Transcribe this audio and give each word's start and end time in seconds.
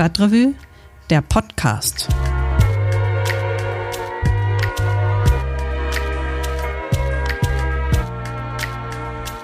Stadtrevue, 0.00 0.54
der 1.10 1.20
Podcast. 1.20 2.08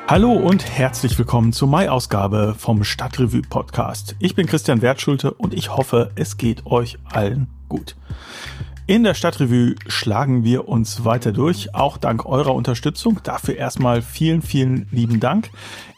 Hallo 0.08 0.32
und 0.32 0.66
herzlich 0.66 1.18
willkommen 1.18 1.52
zur 1.52 1.68
Mai-Ausgabe 1.68 2.54
vom 2.56 2.84
Stadtrevue 2.84 3.42
Podcast. 3.42 4.16
Ich 4.18 4.34
bin 4.34 4.46
Christian 4.46 4.80
Wertschulte 4.80 5.34
und 5.34 5.52
ich 5.52 5.76
hoffe, 5.76 6.10
es 6.14 6.38
geht 6.38 6.64
euch 6.64 6.96
allen 7.04 7.48
gut. 7.68 7.94
In 8.86 9.04
der 9.04 9.12
Stadtrevue 9.12 9.74
schlagen 9.88 10.42
wir 10.42 10.68
uns 10.68 11.04
weiter 11.04 11.32
durch, 11.32 11.74
auch 11.74 11.98
dank 11.98 12.24
eurer 12.24 12.54
Unterstützung. 12.54 13.20
Dafür 13.24 13.56
erstmal 13.56 14.00
vielen, 14.00 14.40
vielen 14.40 14.88
lieben 14.90 15.20
Dank. 15.20 15.50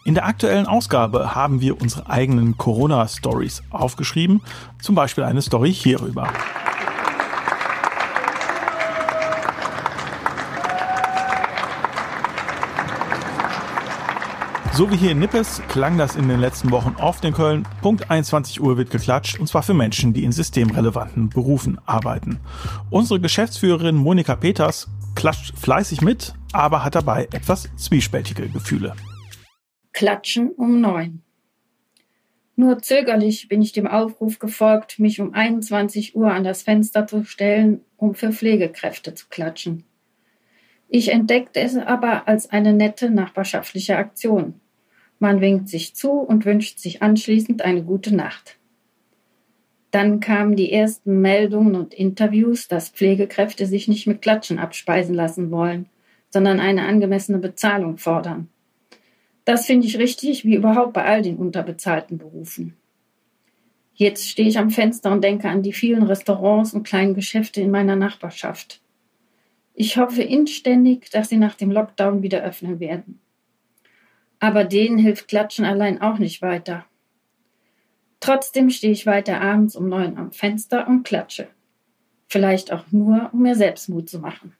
In 0.09 0.15
der 0.15 0.25
aktuellen 0.25 0.65
Ausgabe 0.65 1.35
haben 1.35 1.61
wir 1.61 1.79
unsere 1.79 2.09
eigenen 2.09 2.57
Corona-Stories 2.57 3.61
aufgeschrieben, 3.69 4.41
zum 4.81 4.95
Beispiel 4.95 5.23
eine 5.23 5.39
Story 5.43 5.71
hierüber. 5.71 6.33
So 14.73 14.89
wie 14.89 14.95
hier 14.95 15.11
in 15.11 15.19
Nippes 15.19 15.61
klang 15.67 15.99
das 15.99 16.15
in 16.15 16.27
den 16.27 16.39
letzten 16.39 16.71
Wochen 16.71 16.95
oft 16.99 17.23
in 17.23 17.35
Köln. 17.35 17.67
Punkt 17.83 18.09
21 18.09 18.61
Uhr 18.61 18.77
wird 18.77 18.89
geklatscht 18.89 19.39
und 19.39 19.45
zwar 19.45 19.61
für 19.61 19.75
Menschen, 19.75 20.13
die 20.13 20.23
in 20.23 20.31
systemrelevanten 20.31 21.29
Berufen 21.29 21.77
arbeiten. 21.85 22.39
Unsere 22.89 23.19
Geschäftsführerin 23.19 23.95
Monika 23.95 24.35
Peters 24.35 24.87
klatscht 25.13 25.55
fleißig 25.55 26.01
mit, 26.01 26.33
aber 26.51 26.83
hat 26.83 26.95
dabei 26.95 27.27
etwas 27.31 27.69
zwiespältige 27.75 28.49
Gefühle. 28.49 28.95
Klatschen 29.99 30.51
um 30.51 30.79
neun. 30.79 31.23
Nur 32.55 32.81
zögerlich 32.81 33.49
bin 33.49 33.61
ich 33.61 33.73
dem 33.73 33.85
Aufruf 33.85 34.39
gefolgt, 34.39 34.97
mich 34.97 35.19
um 35.19 35.33
21 35.33 36.15
Uhr 36.15 36.31
an 36.31 36.45
das 36.45 36.63
Fenster 36.63 37.05
zu 37.05 37.25
stellen, 37.25 37.81
um 37.97 38.15
für 38.15 38.31
Pflegekräfte 38.31 39.13
zu 39.13 39.27
klatschen. 39.27 39.83
Ich 40.87 41.11
entdeckte 41.11 41.59
es 41.59 41.75
aber 41.75 42.29
als 42.29 42.49
eine 42.49 42.71
nette 42.71 43.09
nachbarschaftliche 43.09 43.97
Aktion. 43.97 44.61
Man 45.19 45.41
winkt 45.41 45.67
sich 45.67 45.95
zu 45.95 46.11
und 46.11 46.45
wünscht 46.45 46.79
sich 46.79 47.01
anschließend 47.01 47.63
eine 47.63 47.83
gute 47.83 48.15
Nacht. 48.15 48.57
Dann 49.91 50.21
kamen 50.21 50.55
die 50.55 50.71
ersten 50.71 51.19
Meldungen 51.19 51.75
und 51.75 51.93
Interviews, 51.93 52.69
dass 52.69 52.87
Pflegekräfte 52.87 53.65
sich 53.65 53.89
nicht 53.89 54.07
mit 54.07 54.21
Klatschen 54.21 54.59
abspeisen 54.59 55.13
lassen 55.13 55.51
wollen, 55.51 55.89
sondern 56.29 56.61
eine 56.61 56.85
angemessene 56.85 57.39
Bezahlung 57.39 57.97
fordern. 57.97 58.47
Das 59.49 59.65
finde 59.65 59.87
ich 59.87 59.97
richtig, 59.97 60.45
wie 60.45 60.53
überhaupt 60.53 60.93
bei 60.93 61.03
all 61.05 61.23
den 61.23 61.37
unterbezahlten 61.37 62.19
Berufen. 62.19 62.77
Jetzt 63.95 64.29
stehe 64.29 64.47
ich 64.47 64.59
am 64.59 64.69
Fenster 64.69 65.11
und 65.11 65.23
denke 65.23 65.49
an 65.49 65.63
die 65.63 65.73
vielen 65.73 66.03
Restaurants 66.03 66.75
und 66.75 66.83
kleinen 66.83 67.15
Geschäfte 67.15 67.59
in 67.59 67.71
meiner 67.71 67.95
Nachbarschaft. 67.95 68.79
Ich 69.73 69.97
hoffe 69.97 70.21
inständig, 70.21 71.09
dass 71.09 71.29
sie 71.29 71.37
nach 71.37 71.55
dem 71.55 71.71
Lockdown 71.71 72.21
wieder 72.21 72.43
öffnen 72.43 72.79
werden. 72.79 73.21
Aber 74.39 74.65
denen 74.65 74.99
hilft 74.99 75.27
Klatschen 75.27 75.65
allein 75.65 75.99
auch 75.99 76.19
nicht 76.19 76.43
weiter. 76.43 76.85
Trotzdem 78.19 78.69
stehe 78.69 78.93
ich 78.93 79.07
weiter 79.07 79.41
abends 79.41 79.75
um 79.75 79.89
neun 79.89 80.15
am 80.19 80.31
Fenster 80.31 80.87
und 80.87 81.01
klatsche. 81.01 81.47
Vielleicht 82.27 82.71
auch 82.71 82.83
nur, 82.91 83.31
um 83.33 83.41
mir 83.41 83.55
selbst 83.55 83.89
Mut 83.89 84.11
zu 84.11 84.19
machen. 84.19 84.53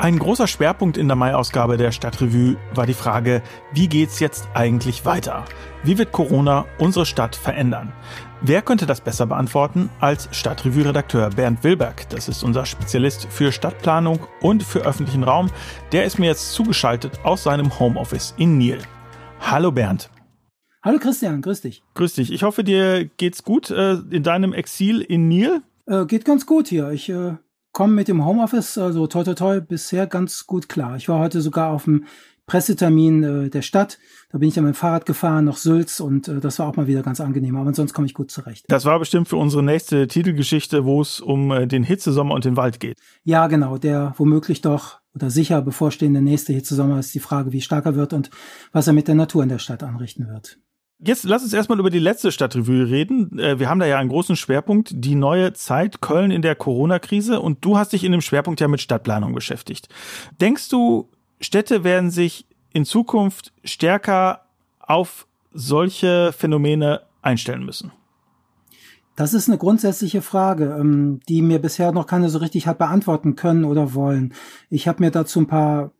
Ein 0.00 0.18
großer 0.18 0.46
Schwerpunkt 0.46 0.96
in 0.96 1.08
der 1.08 1.16
Mai-Ausgabe 1.16 1.76
der 1.76 1.92
Stadtrevue 1.92 2.56
war 2.74 2.86
die 2.86 2.94
Frage, 2.94 3.42
wie 3.74 3.86
geht's 3.86 4.18
jetzt 4.18 4.48
eigentlich 4.54 5.04
weiter? 5.04 5.44
Wie 5.84 5.98
wird 5.98 6.10
Corona 6.10 6.64
unsere 6.78 7.04
Stadt 7.04 7.36
verändern? 7.36 7.92
Wer 8.40 8.62
könnte 8.62 8.86
das 8.86 9.02
besser 9.02 9.26
beantworten 9.26 9.90
als 10.00 10.30
Stadtrevue-Redakteur 10.32 11.28
Bernd 11.28 11.62
Wilberg? 11.64 12.08
Das 12.08 12.30
ist 12.30 12.42
unser 12.42 12.64
Spezialist 12.64 13.26
für 13.28 13.52
Stadtplanung 13.52 14.20
und 14.40 14.62
für 14.62 14.86
öffentlichen 14.86 15.22
Raum. 15.22 15.50
Der 15.92 16.06
ist 16.06 16.18
mir 16.18 16.28
jetzt 16.28 16.54
zugeschaltet 16.54 17.20
aus 17.22 17.42
seinem 17.42 17.78
Homeoffice 17.78 18.32
in 18.38 18.56
Niel. 18.56 18.78
Hallo 19.38 19.70
Bernd. 19.70 20.08
Hallo 20.82 20.98
Christian, 20.98 21.42
grüß 21.42 21.60
dich. 21.60 21.82
Grüß 21.92 22.14
dich. 22.14 22.32
Ich 22.32 22.42
hoffe, 22.42 22.64
dir 22.64 23.04
geht's 23.18 23.44
gut 23.44 23.68
äh, 23.68 23.96
in 24.10 24.22
deinem 24.22 24.54
Exil 24.54 25.02
in 25.02 25.28
Niel. 25.28 25.60
Äh, 25.84 26.06
geht 26.06 26.24
ganz 26.24 26.46
gut 26.46 26.68
hier. 26.68 26.90
Ich 26.90 27.10
äh, 27.10 27.34
komme 27.72 27.94
mit 27.94 28.08
dem 28.08 28.24
Homeoffice, 28.24 28.78
also 28.78 29.06
toi 29.06 29.24
toi 29.24 29.34
toi, 29.34 29.60
bisher 29.60 30.06
ganz 30.06 30.46
gut 30.46 30.68
klar. 30.68 30.96
Ich 30.96 31.08
war 31.08 31.18
heute 31.18 31.40
sogar 31.40 31.70
auf 31.70 31.84
dem 31.84 32.04
Pressetermin 32.50 33.22
äh, 33.22 33.48
der 33.48 33.62
Stadt. 33.62 33.98
Da 34.32 34.38
bin 34.38 34.48
ich 34.48 34.56
ja 34.56 34.62
mit 34.62 34.74
dem 34.74 34.74
Fahrrad 34.74 35.06
gefahren 35.06 35.44
nach 35.44 35.56
Sülz 35.56 36.00
und 36.00 36.26
äh, 36.26 36.40
das 36.40 36.58
war 36.58 36.66
auch 36.66 36.74
mal 36.74 36.88
wieder 36.88 37.02
ganz 37.02 37.20
angenehm. 37.20 37.54
Aber 37.54 37.72
sonst 37.74 37.94
komme 37.94 38.06
ich 38.06 38.14
gut 38.14 38.32
zurecht. 38.32 38.64
Das 38.66 38.84
war 38.84 38.98
bestimmt 38.98 39.28
für 39.28 39.36
unsere 39.36 39.62
nächste 39.62 40.08
Titelgeschichte, 40.08 40.84
wo 40.84 41.00
es 41.00 41.20
um 41.20 41.52
äh, 41.52 41.68
den 41.68 41.84
Hitzesommer 41.84 42.34
und 42.34 42.44
den 42.44 42.56
Wald 42.56 42.80
geht. 42.80 42.98
Ja, 43.22 43.46
genau. 43.46 43.78
Der 43.78 44.14
womöglich 44.16 44.62
doch 44.62 44.98
oder 45.14 45.30
sicher 45.30 45.62
bevorstehende 45.62 46.22
nächste 46.22 46.52
Hitzesommer 46.52 46.98
ist 46.98 47.14
die 47.14 47.20
Frage, 47.20 47.52
wie 47.52 47.60
stark 47.60 47.86
er 47.86 47.94
wird 47.94 48.12
und 48.12 48.30
was 48.72 48.88
er 48.88 48.94
mit 48.94 49.06
der 49.06 49.14
Natur 49.14 49.44
in 49.44 49.48
der 49.48 49.58
Stadt 49.58 49.84
anrichten 49.84 50.28
wird. 50.28 50.58
Jetzt 51.02 51.24
lass 51.24 51.42
uns 51.42 51.54
erstmal 51.54 51.78
über 51.78 51.88
die 51.88 51.98
letzte 51.98 52.30
Stadtrevue 52.30 52.90
reden. 52.90 53.38
Äh, 53.38 53.58
wir 53.58 53.70
haben 53.70 53.80
da 53.80 53.86
ja 53.86 53.98
einen 53.98 54.10
großen 54.10 54.36
Schwerpunkt, 54.36 54.90
die 54.92 55.14
neue 55.14 55.54
Zeit 55.54 56.02
Köln 56.02 56.30
in 56.30 56.42
der 56.42 56.54
Corona-Krise 56.54 57.40
und 57.40 57.64
du 57.64 57.78
hast 57.78 57.92
dich 57.92 58.04
in 58.04 58.12
dem 58.12 58.20
Schwerpunkt 58.20 58.60
ja 58.60 58.68
mit 58.68 58.82
Stadtplanung 58.82 59.34
beschäftigt. 59.34 59.88
Denkst 60.40 60.68
du, 60.68 61.08
Städte 61.40 61.84
werden 61.84 62.10
sich 62.10 62.46
in 62.72 62.84
Zukunft 62.84 63.52
stärker 63.64 64.42
auf 64.78 65.26
solche 65.52 66.32
Phänomene 66.36 67.00
einstellen 67.22 67.64
müssen? 67.64 67.92
Das 69.16 69.34
ist 69.34 69.48
eine 69.48 69.58
grundsätzliche 69.58 70.22
Frage, 70.22 70.76
ähm, 70.78 71.20
die 71.28 71.40
mir 71.40 71.60
bisher 71.60 71.92
noch 71.92 72.06
keiner 72.06 72.28
so 72.28 72.38
richtig 72.38 72.66
hat 72.66 72.78
beantworten 72.78 73.36
können 73.36 73.64
oder 73.64 73.94
wollen. 73.94 74.34
Ich 74.68 74.86
habe 74.86 75.02
mir 75.02 75.10
dazu 75.10 75.40
ein 75.40 75.46
paar 75.46 75.92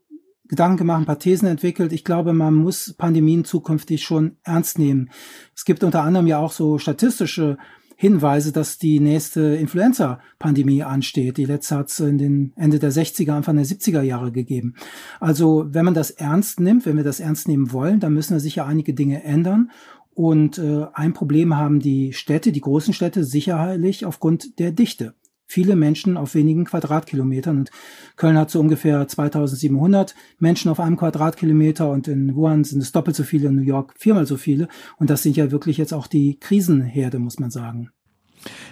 Gedanken 0.50 0.78
gemacht, 0.78 1.02
ein 1.02 1.06
paar 1.06 1.20
Thesen 1.20 1.46
entwickelt. 1.46 1.92
Ich 1.92 2.04
glaube, 2.04 2.32
man 2.32 2.54
muss 2.54 2.92
Pandemien 2.98 3.44
zukünftig 3.44 4.02
schon 4.02 4.36
ernst 4.42 4.80
nehmen. 4.80 5.10
Es 5.54 5.64
gibt 5.64 5.84
unter 5.84 6.02
anderem 6.02 6.26
ja 6.26 6.38
auch 6.38 6.50
so 6.50 6.76
statistische 6.78 7.56
Hinweise, 7.94 8.50
dass 8.50 8.76
die 8.76 8.98
nächste 8.98 9.40
Influenza-Pandemie 9.40 10.82
ansteht. 10.82 11.36
Die 11.36 11.44
letzte 11.44 11.76
hat 11.76 11.88
es 11.90 12.00
in 12.00 12.18
den 12.18 12.52
Ende 12.56 12.80
der 12.80 12.90
60er, 12.90 13.30
Anfang 13.30 13.54
der 13.54 13.64
70er 13.64 14.02
Jahre 14.02 14.32
gegeben. 14.32 14.74
Also 15.20 15.66
wenn 15.68 15.84
man 15.84 15.94
das 15.94 16.10
ernst 16.10 16.58
nimmt, 16.58 16.84
wenn 16.84 16.96
wir 16.96 17.04
das 17.04 17.20
ernst 17.20 17.46
nehmen 17.46 17.72
wollen, 17.72 18.00
dann 18.00 18.12
müssen 18.12 18.34
wir 18.34 18.40
sicher 18.40 18.66
einige 18.66 18.92
Dinge 18.92 19.22
ändern. 19.22 19.70
Und 20.14 20.58
äh, 20.58 20.86
ein 20.94 21.12
Problem 21.12 21.56
haben 21.56 21.78
die 21.78 22.12
Städte, 22.12 22.50
die 22.50 22.60
großen 22.60 22.92
Städte, 22.92 23.22
sicherlich 23.22 24.04
aufgrund 24.04 24.58
der 24.58 24.72
Dichte. 24.72 25.14
Viele 25.50 25.74
Menschen 25.74 26.16
auf 26.16 26.36
wenigen 26.36 26.64
Quadratkilometern. 26.64 27.58
Und 27.58 27.70
Köln 28.14 28.38
hat 28.38 28.52
so 28.52 28.60
ungefähr 28.60 29.08
2700 29.08 30.14
Menschen 30.38 30.70
auf 30.70 30.78
einem 30.78 30.96
Quadratkilometer 30.96 31.90
und 31.90 32.06
in 32.06 32.36
Wuhan 32.36 32.62
sind 32.62 32.80
es 32.80 32.92
doppelt 32.92 33.16
so 33.16 33.24
viele, 33.24 33.48
in 33.48 33.56
New 33.56 33.62
York 33.62 33.94
viermal 33.98 34.26
so 34.26 34.36
viele. 34.36 34.68
Und 34.96 35.10
das 35.10 35.24
sind 35.24 35.36
ja 35.36 35.50
wirklich 35.50 35.76
jetzt 35.76 35.92
auch 35.92 36.06
die 36.06 36.38
Krisenherde, 36.38 37.18
muss 37.18 37.40
man 37.40 37.50
sagen. 37.50 37.90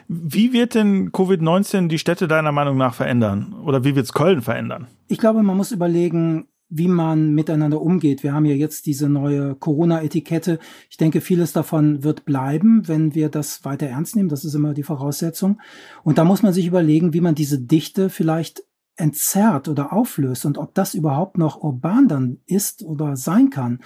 Wie 0.07 0.53
wird 0.53 0.77
denn 0.77 1.11
Covid-19 1.11 1.89
die 1.89 1.99
Städte 1.99 2.29
deiner 2.29 2.53
Meinung 2.53 2.77
nach 2.77 2.95
verändern? 2.95 3.55
Oder 3.65 3.83
wie 3.83 3.97
wird 3.97 4.07
es 4.07 4.13
Köln 4.13 4.41
verändern? 4.41 4.87
Ich 5.09 5.19
glaube, 5.19 5.43
man 5.43 5.57
muss 5.57 5.73
überlegen, 5.73 6.47
wie 6.71 6.89
man 6.89 7.35
miteinander 7.35 7.81
umgeht. 7.81 8.23
Wir 8.23 8.35
haben 8.35 8.45
ja 8.45 8.55
jetzt 8.55 8.87
diese 8.87 9.09
neue 9.09 9.55
Corona-Etikette. 9.55 10.59
Ich 10.91 10.97
denke, 10.97 11.21
vieles 11.21 11.53
davon 11.53 12.05
wird 12.05 12.25
bleiben, 12.25 12.87
wenn 12.87 13.15
wir 13.15 13.29
das 13.29 13.65
weiter 13.65 13.87
ernst 13.87 14.17
nehmen. 14.17 14.29
Das 14.29 14.45
ist 14.45 14.55
immer 14.55 14.75
die 14.75 14.83
Voraussetzung. 14.83 15.61
Und 16.05 16.19
da 16.19 16.25
muss 16.25 16.43
man 16.43 16.53
sich 16.53 16.67
überlegen, 16.67 17.13
wie 17.13 17.21
man 17.21 17.35
diese 17.35 17.59
Dichte 17.59 18.11
vielleicht 18.11 18.65
entzerrt 18.97 19.69
oder 19.69 19.93
auflöst 19.93 20.45
und 20.45 20.59
ob 20.59 20.75
das 20.75 20.95
überhaupt 20.95 21.39
noch 21.39 21.63
urban 21.63 22.09
dann 22.09 22.39
ist 22.47 22.83
oder 22.83 23.17
sein 23.17 23.49
kann 23.49 23.81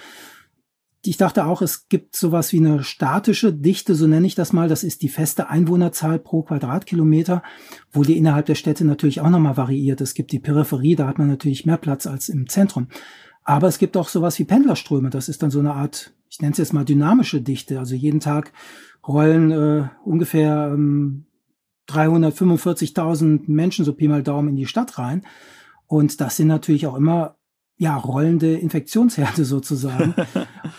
ich 1.05 1.17
dachte 1.17 1.45
auch, 1.45 1.61
es 1.61 1.89
gibt 1.89 2.15
sowas 2.15 2.53
wie 2.53 2.59
eine 2.59 2.81
statische 2.81 3.51
Dichte, 3.51 3.93
so 3.93 4.07
nenne 4.07 4.25
ich 4.25 4.35
das 4.35 4.53
mal. 4.53 4.69
Das 4.69 4.83
ist 4.83 5.01
die 5.01 5.09
feste 5.09 5.49
Einwohnerzahl 5.49 6.17
pro 6.17 6.43
Quadratkilometer, 6.43 7.43
wo 7.91 8.03
die 8.03 8.17
innerhalb 8.17 8.45
der 8.45 8.55
Städte 8.55 8.85
natürlich 8.85 9.19
auch 9.19 9.29
nochmal 9.29 9.57
variiert. 9.57 9.99
Es 9.99 10.13
gibt 10.13 10.31
die 10.31 10.39
Peripherie, 10.39 10.95
da 10.95 11.07
hat 11.07 11.17
man 11.17 11.27
natürlich 11.27 11.65
mehr 11.65 11.77
Platz 11.77 12.07
als 12.07 12.29
im 12.29 12.47
Zentrum. 12.47 12.87
Aber 13.43 13.67
es 13.67 13.79
gibt 13.79 13.97
auch 13.97 14.07
sowas 14.07 14.39
wie 14.39 14.45
Pendlerströme. 14.45 15.09
Das 15.09 15.27
ist 15.27 15.43
dann 15.43 15.51
so 15.51 15.59
eine 15.59 15.73
Art, 15.73 16.13
ich 16.29 16.39
nenne 16.39 16.53
es 16.53 16.57
jetzt 16.57 16.73
mal 16.73 16.85
dynamische 16.85 17.41
Dichte. 17.41 17.79
Also 17.79 17.95
jeden 17.95 18.21
Tag 18.21 18.53
rollen 19.05 19.51
äh, 19.51 19.89
ungefähr 20.05 20.71
ähm, 20.73 21.25
345.000 21.89 23.41
Menschen, 23.47 23.83
so 23.83 23.93
Pi 23.93 24.07
mal 24.07 24.23
Daumen, 24.23 24.49
in 24.49 24.55
die 24.55 24.67
Stadt 24.67 24.97
rein. 24.97 25.25
Und 25.85 26.21
das 26.21 26.37
sind 26.37 26.47
natürlich 26.47 26.87
auch 26.87 26.95
immer 26.95 27.35
ja, 27.77 27.97
rollende 27.97 28.53
Infektionsherde 28.53 29.43
sozusagen. 29.45 30.15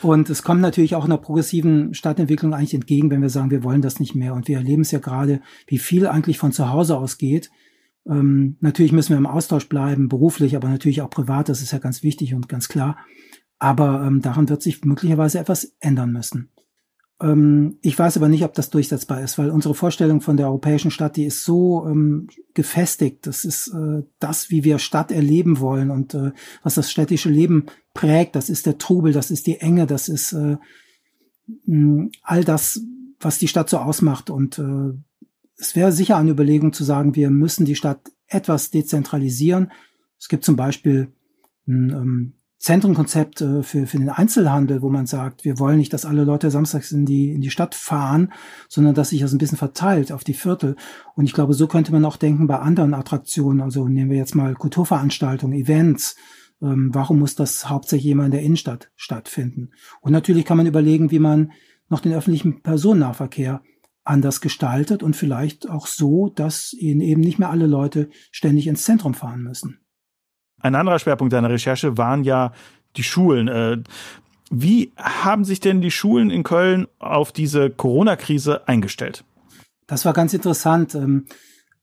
und 0.05 0.29
es 0.29 0.43
kommt 0.43 0.61
natürlich 0.61 0.95
auch 0.95 1.07
einer 1.07 1.17
progressiven 1.17 1.95
Stadtentwicklung 1.95 2.53
eigentlich 2.53 2.75
entgegen, 2.75 3.11
wenn 3.11 3.23
wir 3.23 3.31
sagen, 3.31 3.51
wir 3.51 3.65
wollen 3.65 3.81
das 3.81 4.01
nicht 4.01 4.15
mehr. 4.15 4.35
Und 4.35 4.49
wir 4.49 4.59
erleben 4.59 4.83
es 4.83 4.91
ja 4.91 4.99
gerade, 4.99 5.41
wie 5.67 5.79
viel 5.79 6.07
eigentlich 6.07 6.39
von 6.39 6.53
zu 6.53 6.71
Hause 6.71 6.99
aus 6.99 7.17
geht. 7.17 7.51
Ähm, 8.07 8.57
natürlich 8.61 8.93
müssen 8.93 9.11
wir 9.11 9.17
im 9.17 9.27
Austausch 9.27 9.69
bleiben, 9.69 10.09
beruflich, 10.09 10.57
aber 10.57 10.69
natürlich 10.69 11.01
auch 11.01 11.09
privat, 11.09 11.49
das 11.49 11.63
ist 11.63 11.73
ja 11.73 11.79
ganz 11.79 12.03
wichtig 12.03 12.35
und 12.35 12.51
ganz 12.51 12.69
klar. 12.69 12.99
Aber 13.59 14.05
ähm, 14.07 14.21
daran 14.21 14.49
wird 14.49 14.63
sich 14.63 14.85
möglicherweise 14.85 15.39
etwas 15.39 15.75
ändern 15.81 16.13
müssen. 16.13 16.51
Ähm, 17.21 17.79
ich 17.83 17.99
weiß 17.99 18.17
aber 18.17 18.29
nicht, 18.29 18.45
ob 18.45 18.55
das 18.55 18.71
durchsetzbar 18.71 19.23
ist, 19.23 19.39
weil 19.39 19.51
unsere 19.51 19.75
Vorstellung 19.75 20.21
von 20.21 20.37
der 20.37 20.47
europäischen 20.47 20.91
Stadt, 20.91 21.17
die 21.17 21.25
ist 21.25 21.45
so 21.45 21.87
ähm, 21.87 22.29
gefestigt. 22.55 23.27
Das 23.27 23.45
ist 23.45 23.69
äh, 23.69 24.03
das, 24.19 24.51
wie 24.51 24.65
wir 24.65 24.79
Stadt 24.79 25.13
erleben 25.13 25.61
wollen 25.61 25.91
und 25.91 26.15
äh, 26.15 26.33
was 26.63 26.75
das 26.75 26.91
städtische 26.91 27.31
Leben 27.31 27.67
prägt. 27.93 28.37
Das 28.37 28.49
ist 28.49 28.67
der 28.67 28.79
Trubel, 28.79 29.13
das 29.13 29.31
ist 29.31 29.47
die 29.47 29.61
Enge, 29.61 29.87
das 29.87 30.09
ist 30.09 30.33
äh, 30.33 30.57
all 32.23 32.45
das, 32.45 32.81
was 33.21 33.39
die 33.39 33.49
Stadt 33.49 33.71
so 33.71 33.79
ausmacht. 33.79 34.31
Und 34.31 34.59
äh, 34.59 34.93
es 35.57 35.77
wäre 35.77 35.93
sicher 35.93 36.17
eine 36.17 36.33
Überlegung 36.33 36.73
zu 36.73 36.85
sagen, 36.85 37.15
wir 37.15 37.31
müssen 37.31 37.65
die 37.65 37.77
Stadt 37.77 38.01
etwas 38.27 38.71
dezentralisieren. 38.71 39.71
Es 40.19 40.29
gibt 40.29 40.45
zum 40.45 40.57
Beispiel 40.57 41.13
ein 41.67 41.91
ähm, 41.91 42.33
Zentrenkonzept 42.59 43.41
äh, 43.41 43.63
für, 43.63 43.87
für 43.87 43.99
den 43.99 44.09
Einzelhandel, 44.09 44.81
wo 44.83 44.89
man 44.89 45.07
sagt, 45.07 45.45
wir 45.45 45.59
wollen 45.59 45.79
nicht, 45.79 45.93
dass 45.93 46.07
alle 46.07 46.25
Leute 46.25 46.51
samstags 46.51 46.93
in 46.93 47.05
die, 47.05 47.33
in 47.33 47.41
die 47.41 47.51
Stadt 47.51 47.75
fahren, 47.75 48.33
sondern 48.69 48.95
dass 48.95 49.11
sich 49.11 49.21
das 49.21 49.33
ein 49.33 49.39
bisschen 49.39 49.59
verteilt 49.59 50.13
auf 50.13 50.25
die 50.25 50.35
Viertel. 50.35 50.77
Und 51.15 51.27
ich 51.27 51.33
glaube, 51.33 51.55
so 51.55 51.67
könnte 51.67 51.93
man 51.93 52.05
auch 52.05 52.17
denken 52.17 52.47
bei 52.47 52.59
anderen 52.59 52.95
Attraktionen. 52.95 53.61
Also 53.61 53.87
nehmen 53.89 54.11
wir 54.11 54.19
jetzt 54.19 54.35
mal 54.35 54.55
Kulturveranstaltungen, 54.55 55.59
Events. 55.59 56.17
Ähm, 56.63 56.91
warum 56.93 57.19
muss 57.19 57.35
das 57.35 57.69
hauptsächlich 57.69 58.13
immer 58.13 58.25
in 58.25 58.31
der 58.31 58.43
Innenstadt 58.43 58.91
stattfinden? 58.97 59.71
Und 60.01 60.13
natürlich 60.13 60.45
kann 60.45 60.57
man 60.57 60.67
überlegen, 60.67 61.11
wie 61.11 61.19
man 61.19 61.53
noch 61.89 62.01
den 62.01 62.15
öffentlichen 62.15 62.63
Personennahverkehr 62.63 63.63
anders 64.05 64.41
gestaltet 64.41 65.03
und 65.03 65.17
vielleicht 65.17 65.69
auch 65.69 65.87
so, 65.87 66.29
dass 66.29 66.73
eben 66.75 67.21
nicht 67.21 67.39
mehr 67.39 67.51
alle 67.51 67.67
Leute 67.67 68.11
ständig 68.31 68.67
ins 68.67 68.85
Zentrum 68.85 69.15
fahren 69.15 69.43
müssen. 69.43 69.84
Ein 70.65 70.77
anderer 70.77 70.99
Schwerpunkt 70.99 71.35
deiner 71.35 71.51
Recherche 71.51 71.99
waren 71.99 72.25
ja 72.25 72.53
die 72.97 73.03
Schulen. 73.03 73.49
Äh, 73.49 73.83
wie 74.51 74.93
haben 74.97 75.45
sich 75.45 75.61
denn 75.61 75.83
die 75.83 75.91
Schulen 75.91 76.31
in 76.31 76.43
Köln 76.43 76.87
auf 76.99 77.33
diese 77.33 77.69
Corona-Krise 77.69 78.67
eingestellt? 78.67 79.25
Das 79.87 80.07
war 80.07 80.15
ganz 80.15 80.33
interessant. 80.33 80.95
Ähm, 80.95 81.27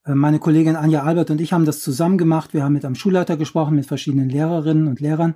äh, 0.04 0.16
meine 0.16 0.40
Kollegin 0.40 0.76
Anja 0.76 1.04
Albert 1.04 1.30
und 1.30 1.40
ich 1.42 1.54
haben 1.54 1.66
das 1.66 1.82
zusammen 1.82 2.18
gemacht. 2.18 2.56
Wir 2.56 2.64
haben 2.64 2.74
mit 2.74 2.84
einem 2.84 2.96
Schulleiter 2.96 3.38
gesprochen, 3.38 3.76
mit 3.76 3.86
verschiedenen 3.86 4.30
Lehrerinnen 4.30 4.88
und 4.88 5.00
Lehrern 5.00 5.36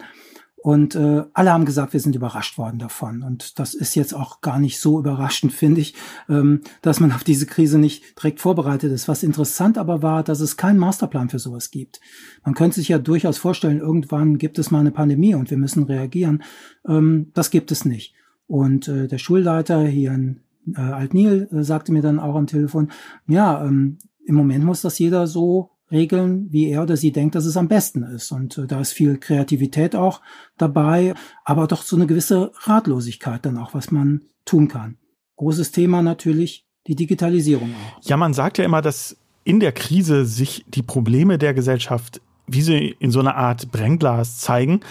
und 0.65 0.95
äh, 0.95 1.23
alle 1.33 1.53
haben 1.53 1.65
gesagt, 1.65 1.93
wir 1.93 1.99
sind 1.99 2.15
überrascht 2.15 2.57
worden 2.57 2.79
davon. 2.79 3.21
Und 3.21 3.59
das 3.59 3.75
ist 3.75 3.93
jetzt 3.93 4.15
auch 4.15 4.41
gar 4.41 4.57
nicht 4.57 4.79
so 4.79 4.97
überraschend, 4.97 5.53
finde 5.53 5.79
ich, 5.79 5.93
ähm, 6.27 6.61
dass 6.81 6.99
man 6.99 7.11
auf 7.11 7.23
diese 7.23 7.45
Krise 7.45 7.77
nicht 7.77 8.17
direkt 8.17 8.39
vorbereitet 8.39 8.91
ist. 8.91 9.07
Was 9.07 9.21
interessant 9.21 9.77
aber 9.77 10.01
war, 10.01 10.23
dass 10.23 10.39
es 10.39 10.57
keinen 10.57 10.79
Masterplan 10.79 11.29
für 11.29 11.37
sowas 11.37 11.69
gibt. 11.69 12.01
Man 12.43 12.55
könnte 12.55 12.77
sich 12.77 12.87
ja 12.87 12.97
durchaus 12.97 13.37
vorstellen, 13.37 13.77
irgendwann 13.79 14.39
gibt 14.39 14.57
es 14.57 14.71
mal 14.71 14.79
eine 14.79 14.89
Pandemie 14.89 15.35
und 15.35 15.51
wir 15.51 15.57
müssen 15.59 15.83
reagieren. 15.83 16.41
Ähm, 16.87 17.29
das 17.35 17.51
gibt 17.51 17.71
es 17.71 17.85
nicht. 17.85 18.15
Und 18.47 18.87
äh, 18.87 19.07
der 19.07 19.19
Schulleiter 19.19 19.85
hier 19.85 20.13
in 20.13 20.39
äh, 20.75 20.81
Altnil 20.81 21.47
äh, 21.51 21.61
sagte 21.61 21.91
mir 21.91 22.01
dann 22.01 22.17
auch 22.17 22.33
am 22.33 22.47
Telefon, 22.47 22.89
ja, 23.27 23.63
ähm, 23.63 23.99
im 24.25 24.33
Moment 24.33 24.65
muss 24.65 24.81
das 24.81 24.97
jeder 24.97 25.27
so 25.27 25.74
regeln, 25.91 26.47
wie 26.51 26.69
er 26.69 26.83
oder 26.83 26.97
sie 26.97 27.11
denkt, 27.11 27.35
dass 27.35 27.45
es 27.45 27.57
am 27.57 27.67
besten 27.67 28.03
ist. 28.03 28.31
Und 28.31 28.57
äh, 28.57 28.67
da 28.67 28.81
ist 28.81 28.93
viel 28.93 29.17
Kreativität 29.17 29.95
auch 29.95 30.21
dabei, 30.57 31.13
aber 31.43 31.67
doch 31.67 31.83
so 31.83 31.95
eine 31.95 32.07
gewisse 32.07 32.51
Ratlosigkeit 32.63 33.45
dann 33.45 33.57
auch, 33.57 33.73
was 33.73 33.91
man 33.91 34.21
tun 34.45 34.67
kann. 34.67 34.97
Großes 35.37 35.71
Thema 35.71 36.01
natürlich 36.01 36.65
die 36.87 36.95
Digitalisierung 36.95 37.73
auch. 37.73 38.03
Ja, 38.03 38.17
man 38.17 38.33
sagt 38.33 38.57
ja 38.57 38.65
immer, 38.65 38.81
dass 38.81 39.17
in 39.43 39.59
der 39.59 39.71
Krise 39.71 40.25
sich 40.25 40.65
die 40.67 40.83
Probleme 40.83 41.37
der 41.37 41.53
Gesellschaft 41.53 42.21
wie 42.47 42.61
sie 42.61 42.95
in 42.99 43.11
so 43.11 43.19
einer 43.19 43.35
Art 43.35 43.71
Brennglas 43.71 44.39
zeigen. 44.39 44.81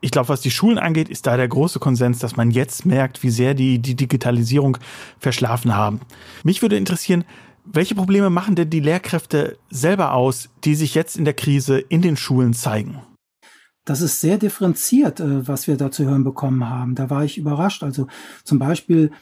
Ich 0.00 0.10
glaube, 0.10 0.28
was 0.28 0.40
die 0.40 0.50
Schulen 0.50 0.78
angeht, 0.78 1.08
ist 1.08 1.26
da 1.26 1.36
der 1.36 1.48
große 1.48 1.80
Konsens, 1.80 2.18
dass 2.20 2.36
man 2.36 2.50
jetzt 2.50 2.86
merkt, 2.86 3.22
wie 3.22 3.30
sehr 3.30 3.54
die 3.54 3.80
die 3.80 3.96
Digitalisierung 3.96 4.78
verschlafen 5.18 5.74
haben. 5.74 6.00
Mich 6.44 6.62
würde 6.62 6.76
interessieren, 6.76 7.24
welche 7.72 7.94
Probleme 7.94 8.30
machen 8.30 8.54
denn 8.54 8.70
die 8.70 8.80
Lehrkräfte 8.80 9.58
selber 9.70 10.14
aus, 10.14 10.48
die 10.64 10.74
sich 10.74 10.94
jetzt 10.94 11.16
in 11.16 11.24
der 11.24 11.34
Krise 11.34 11.78
in 11.78 12.02
den 12.02 12.16
Schulen 12.16 12.54
zeigen? 12.54 13.02
Das 13.84 14.00
ist 14.02 14.20
sehr 14.20 14.38
differenziert, 14.38 15.20
äh, 15.20 15.46
was 15.48 15.66
wir 15.66 15.76
da 15.76 15.90
zu 15.90 16.04
hören 16.04 16.24
bekommen 16.24 16.68
haben. 16.68 16.94
Da 16.94 17.08
war 17.10 17.24
ich 17.24 17.38
überrascht. 17.38 17.82
Also 17.82 18.06
zum 18.44 18.58
Beispiel 18.58 19.12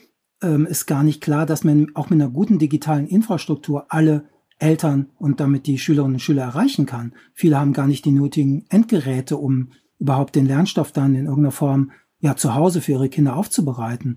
ähm, 0.43 0.67
ist 0.67 0.87
gar 0.87 1.03
nicht 1.03 1.21
klar, 1.21 1.47
dass 1.47 1.65
man 1.65 1.89
auch 1.95 2.11
mit 2.11 2.21
einer 2.21 2.31
guten 2.31 2.59
digitalen 2.59 3.07
Infrastruktur 3.07 3.87
alle 3.91 4.29
Eltern 4.59 5.11
und 5.19 5.41
damit 5.41 5.67
die 5.67 5.79
Schülerinnen 5.79 6.15
und 6.15 6.21
Schüler 6.21 6.43
erreichen 6.43 6.87
kann. 6.87 7.15
Viele 7.35 7.59
haben 7.59 7.73
gar 7.73 7.87
nicht 7.87 8.05
die 8.05 8.11
nötigen 8.11 8.65
Endgeräte, 8.69 9.37
um 9.37 9.71
überhaupt 9.99 10.35
den 10.35 10.47
Lernstoff 10.47 10.93
dann 10.93 11.15
in 11.15 11.27
irgendeiner 11.27 11.53
Form 11.53 11.93
ja 12.19 12.37
zu 12.37 12.55
Hause 12.55 12.81
für 12.81 12.93
ihre 12.93 13.09
Kinder 13.09 13.37
aufzubereiten. 13.37 14.17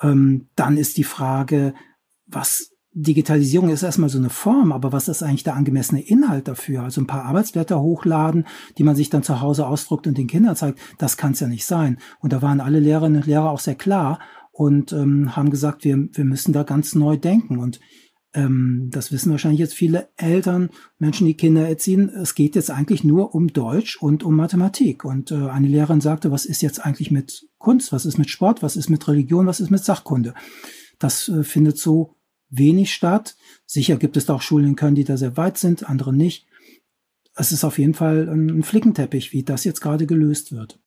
Ähm, 0.00 0.48
dann 0.56 0.76
ist 0.76 0.96
die 0.96 1.04
Frage, 1.04 1.74
was 2.26 2.70
Digitalisierung 3.00 3.68
ist 3.68 3.84
erstmal 3.84 4.08
so 4.08 4.18
eine 4.18 4.30
Form, 4.30 4.72
aber 4.72 4.92
was 4.92 5.06
ist 5.06 5.22
eigentlich 5.22 5.44
der 5.44 5.54
angemessene 5.54 6.00
Inhalt 6.00 6.48
dafür? 6.48 6.82
Also 6.82 7.00
ein 7.00 7.06
paar 7.06 7.24
Arbeitsblätter 7.24 7.80
hochladen, 7.80 8.44
die 8.76 8.82
man 8.82 8.96
sich 8.96 9.08
dann 9.08 9.22
zu 9.22 9.40
Hause 9.40 9.68
ausdruckt 9.68 10.08
und 10.08 10.18
den 10.18 10.26
Kindern 10.26 10.56
zeigt, 10.56 10.80
das 10.98 11.16
kann 11.16 11.32
es 11.32 11.40
ja 11.40 11.46
nicht 11.46 11.64
sein. 11.64 11.98
Und 12.18 12.32
da 12.32 12.42
waren 12.42 12.60
alle 12.60 12.80
Lehrerinnen 12.80 13.22
und 13.22 13.26
Lehrer 13.26 13.50
auch 13.50 13.60
sehr 13.60 13.76
klar 13.76 14.18
und 14.50 14.92
ähm, 14.92 15.36
haben 15.36 15.50
gesagt, 15.50 15.84
wir, 15.84 16.08
wir 16.12 16.24
müssen 16.24 16.52
da 16.52 16.64
ganz 16.64 16.96
neu 16.96 17.16
denken. 17.16 17.58
Und 17.58 17.78
ähm, 18.34 18.88
das 18.90 19.12
wissen 19.12 19.30
wahrscheinlich 19.30 19.60
jetzt 19.60 19.74
viele 19.74 20.08
Eltern, 20.16 20.70
Menschen, 20.98 21.28
die 21.28 21.36
Kinder 21.36 21.68
erziehen. 21.68 22.08
Es 22.08 22.34
geht 22.34 22.56
jetzt 22.56 22.72
eigentlich 22.72 23.04
nur 23.04 23.32
um 23.32 23.46
Deutsch 23.46 23.96
und 24.02 24.24
um 24.24 24.34
Mathematik. 24.34 25.04
Und 25.04 25.30
äh, 25.30 25.48
eine 25.48 25.68
Lehrerin 25.68 26.00
sagte, 26.00 26.32
was 26.32 26.44
ist 26.44 26.62
jetzt 26.62 26.84
eigentlich 26.84 27.12
mit 27.12 27.46
Kunst? 27.58 27.92
Was 27.92 28.06
ist 28.06 28.18
mit 28.18 28.28
Sport? 28.28 28.64
Was 28.64 28.74
ist 28.74 28.90
mit 28.90 29.06
Religion? 29.06 29.46
Was 29.46 29.60
ist 29.60 29.70
mit 29.70 29.84
Sachkunde? 29.84 30.34
Das 30.98 31.28
äh, 31.28 31.44
findet 31.44 31.78
so 31.78 32.16
wenig 32.50 32.92
statt. 32.92 33.36
Sicher 33.66 33.96
gibt 33.96 34.16
es 34.16 34.26
da 34.26 34.34
auch 34.34 34.42
Schulen 34.42 34.66
in 34.66 34.76
Köln, 34.76 34.94
die 34.94 35.04
da 35.04 35.16
sehr 35.16 35.36
weit 35.36 35.58
sind, 35.58 35.88
andere 35.88 36.12
nicht. 36.12 36.46
Es 37.34 37.52
ist 37.52 37.64
auf 37.64 37.78
jeden 37.78 37.94
Fall 37.94 38.28
ein 38.28 38.62
Flickenteppich, 38.62 39.32
wie 39.32 39.44
das 39.44 39.64
jetzt 39.64 39.80
gerade 39.80 40.06
gelöst 40.06 40.52
wird. 40.52 40.80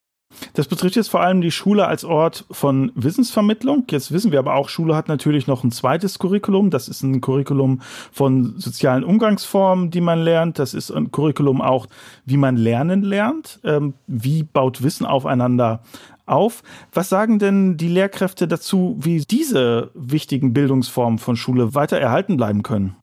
Das 0.54 0.68
betrifft 0.68 0.96
jetzt 0.96 1.08
vor 1.08 1.20
allem 1.20 1.40
die 1.40 1.50
Schule 1.50 1.86
als 1.86 2.04
Ort 2.04 2.44
von 2.50 2.92
Wissensvermittlung. 2.94 3.84
Jetzt 3.90 4.12
wissen 4.12 4.32
wir 4.32 4.38
aber 4.38 4.54
auch, 4.54 4.68
Schule 4.68 4.96
hat 4.96 5.08
natürlich 5.08 5.46
noch 5.46 5.64
ein 5.64 5.70
zweites 5.70 6.18
Curriculum. 6.18 6.70
Das 6.70 6.88
ist 6.88 7.02
ein 7.02 7.20
Curriculum 7.20 7.80
von 8.12 8.54
sozialen 8.58 9.04
Umgangsformen, 9.04 9.90
die 9.90 10.00
man 10.00 10.20
lernt. 10.20 10.58
Das 10.58 10.74
ist 10.74 10.90
ein 10.90 11.10
Curriculum 11.10 11.60
auch, 11.60 11.86
wie 12.24 12.36
man 12.36 12.56
lernen 12.56 13.02
lernt. 13.02 13.60
Ähm, 13.64 13.94
wie 14.06 14.42
baut 14.42 14.82
Wissen 14.82 15.06
aufeinander 15.06 15.82
auf. 16.26 16.62
Was 16.92 17.08
sagen 17.08 17.38
denn 17.38 17.76
die 17.76 17.88
Lehrkräfte 17.88 18.48
dazu, 18.48 18.96
wie 19.00 19.20
diese 19.20 19.90
wichtigen 19.94 20.52
Bildungsformen 20.52 21.18
von 21.18 21.36
Schule 21.36 21.74
weiter 21.74 21.98
erhalten 21.98 22.36
bleiben 22.36 22.62
können? 22.62 22.96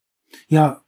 Ja, 0.48 0.82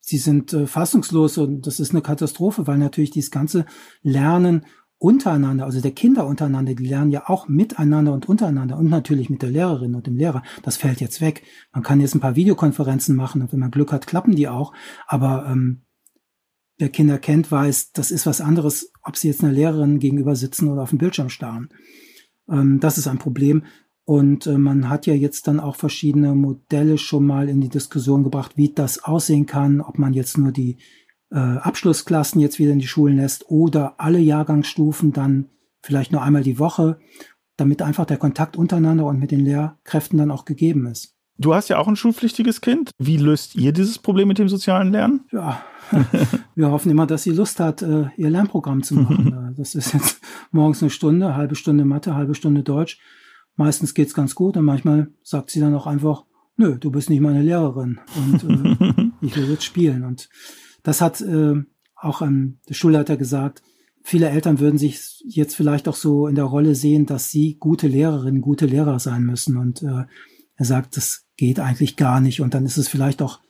sie 0.00 0.18
sind 0.18 0.52
äh, 0.52 0.66
fassungslos 0.66 1.38
und 1.38 1.66
das 1.66 1.80
ist 1.80 1.90
eine 1.90 2.02
Katastrophe, 2.02 2.66
weil 2.66 2.78
natürlich 2.78 3.10
dieses 3.10 3.30
ganze 3.30 3.66
Lernen 4.02 4.64
untereinander, 4.98 5.64
also 5.64 5.80
der 5.80 5.90
Kinder 5.90 6.26
untereinander, 6.26 6.74
die 6.74 6.86
lernen 6.86 7.10
ja 7.10 7.28
auch 7.28 7.48
miteinander 7.48 8.12
und 8.12 8.28
untereinander 8.28 8.78
und 8.78 8.88
natürlich 8.88 9.28
mit 9.28 9.42
der 9.42 9.50
Lehrerin 9.50 9.94
und 9.94 10.06
dem 10.06 10.16
Lehrer. 10.16 10.42
Das 10.62 10.76
fällt 10.78 11.00
jetzt 11.00 11.20
weg. 11.20 11.42
Man 11.72 11.82
kann 11.82 12.00
jetzt 12.00 12.14
ein 12.14 12.20
paar 12.20 12.36
Videokonferenzen 12.36 13.14
machen 13.14 13.42
und 13.42 13.52
wenn 13.52 13.60
man 13.60 13.70
Glück 13.70 13.92
hat, 13.92 14.06
klappen 14.06 14.34
die 14.34 14.48
auch. 14.48 14.72
Aber 15.06 15.46
ähm, 15.50 15.85
wer 16.78 16.88
Kinder 16.88 17.18
kennt, 17.18 17.50
weiß, 17.50 17.92
das 17.92 18.10
ist 18.10 18.26
was 18.26 18.40
anderes, 18.40 18.92
ob 19.02 19.16
sie 19.16 19.28
jetzt 19.28 19.42
einer 19.42 19.52
Lehrerin 19.52 19.98
gegenüber 19.98 20.36
sitzen 20.36 20.68
oder 20.68 20.82
auf 20.82 20.90
dem 20.90 20.98
Bildschirm 20.98 21.28
starren. 21.28 21.70
Ähm, 22.48 22.80
das 22.80 22.98
ist 22.98 23.06
ein 23.06 23.18
Problem. 23.18 23.64
Und 24.04 24.46
äh, 24.46 24.56
man 24.56 24.88
hat 24.88 25.06
ja 25.06 25.14
jetzt 25.14 25.48
dann 25.48 25.58
auch 25.58 25.74
verschiedene 25.74 26.34
Modelle 26.34 26.96
schon 26.96 27.26
mal 27.26 27.48
in 27.48 27.60
die 27.60 27.68
Diskussion 27.68 28.22
gebracht, 28.22 28.52
wie 28.56 28.72
das 28.72 29.02
aussehen 29.02 29.46
kann, 29.46 29.80
ob 29.80 29.98
man 29.98 30.12
jetzt 30.12 30.38
nur 30.38 30.52
die 30.52 30.78
äh, 31.30 31.38
Abschlussklassen 31.38 32.40
jetzt 32.40 32.58
wieder 32.58 32.72
in 32.72 32.78
die 32.78 32.86
Schulen 32.86 33.16
lässt 33.16 33.50
oder 33.50 33.98
alle 33.98 34.20
Jahrgangsstufen 34.20 35.12
dann 35.12 35.50
vielleicht 35.82 36.12
nur 36.12 36.22
einmal 36.22 36.44
die 36.44 36.60
Woche, 36.60 37.00
damit 37.56 37.82
einfach 37.82 38.04
der 38.04 38.18
Kontakt 38.18 38.56
untereinander 38.56 39.06
und 39.06 39.18
mit 39.18 39.32
den 39.32 39.40
Lehrkräften 39.40 40.18
dann 40.18 40.30
auch 40.30 40.44
gegeben 40.44 40.86
ist. 40.86 41.15
Du 41.38 41.54
hast 41.54 41.68
ja 41.68 41.78
auch 41.78 41.88
ein 41.88 41.96
schulpflichtiges 41.96 42.60
Kind. 42.60 42.90
Wie 42.98 43.18
löst 43.18 43.56
ihr 43.56 43.72
dieses 43.72 43.98
Problem 43.98 44.28
mit 44.28 44.38
dem 44.38 44.48
sozialen 44.48 44.90
Lernen? 44.90 45.24
Ja, 45.32 45.62
wir 46.54 46.70
hoffen 46.70 46.90
immer, 46.90 47.06
dass 47.06 47.24
sie 47.24 47.30
Lust 47.30 47.60
hat, 47.60 47.82
äh, 47.82 48.06
ihr 48.16 48.30
Lernprogramm 48.30 48.82
zu 48.82 48.94
machen. 48.94 49.26
Äh, 49.26 49.54
das 49.56 49.74
ist 49.74 49.92
jetzt 49.92 50.20
morgens 50.50 50.82
eine 50.82 50.90
Stunde, 50.90 51.34
halbe 51.34 51.56
Stunde 51.56 51.84
Mathe, 51.84 52.14
halbe 52.14 52.34
Stunde 52.34 52.62
Deutsch. 52.62 52.98
Meistens 53.56 53.94
geht's 53.94 54.14
ganz 54.14 54.34
gut 54.34 54.56
und 54.56 54.64
manchmal 54.64 55.08
sagt 55.22 55.50
sie 55.50 55.60
dann 55.60 55.74
auch 55.74 55.86
einfach, 55.86 56.24
nö, 56.56 56.78
du 56.78 56.90
bist 56.90 57.10
nicht 57.10 57.20
meine 57.20 57.42
Lehrerin 57.42 58.00
und 58.16 58.44
äh, 58.44 59.10
ich 59.20 59.36
will 59.36 59.50
jetzt 59.50 59.64
spielen. 59.64 60.04
Und 60.04 60.28
das 60.82 61.00
hat 61.00 61.20
äh, 61.20 61.54
auch 61.96 62.22
ähm, 62.22 62.58
der 62.68 62.74
Schulleiter 62.74 63.16
gesagt. 63.16 63.62
Viele 64.02 64.28
Eltern 64.28 64.60
würden 64.60 64.78
sich 64.78 65.22
jetzt 65.26 65.56
vielleicht 65.56 65.88
auch 65.88 65.96
so 65.96 66.28
in 66.28 66.36
der 66.36 66.44
Rolle 66.44 66.74
sehen, 66.74 67.06
dass 67.06 67.30
sie 67.30 67.56
gute 67.58 67.88
Lehrerinnen, 67.88 68.40
gute 68.40 68.66
Lehrer 68.66 68.98
sein 69.00 69.24
müssen. 69.24 69.56
Und 69.56 69.82
äh, 69.82 70.04
er 70.56 70.64
sagt, 70.64 70.96
das 70.96 71.25
geht 71.36 71.60
eigentlich 71.60 71.96
gar 71.96 72.20
nicht. 72.20 72.40
Und 72.40 72.54
dann 72.54 72.64
ist 72.64 72.76
es 72.76 72.88
vielleicht 72.88 73.22
auch 73.22 73.40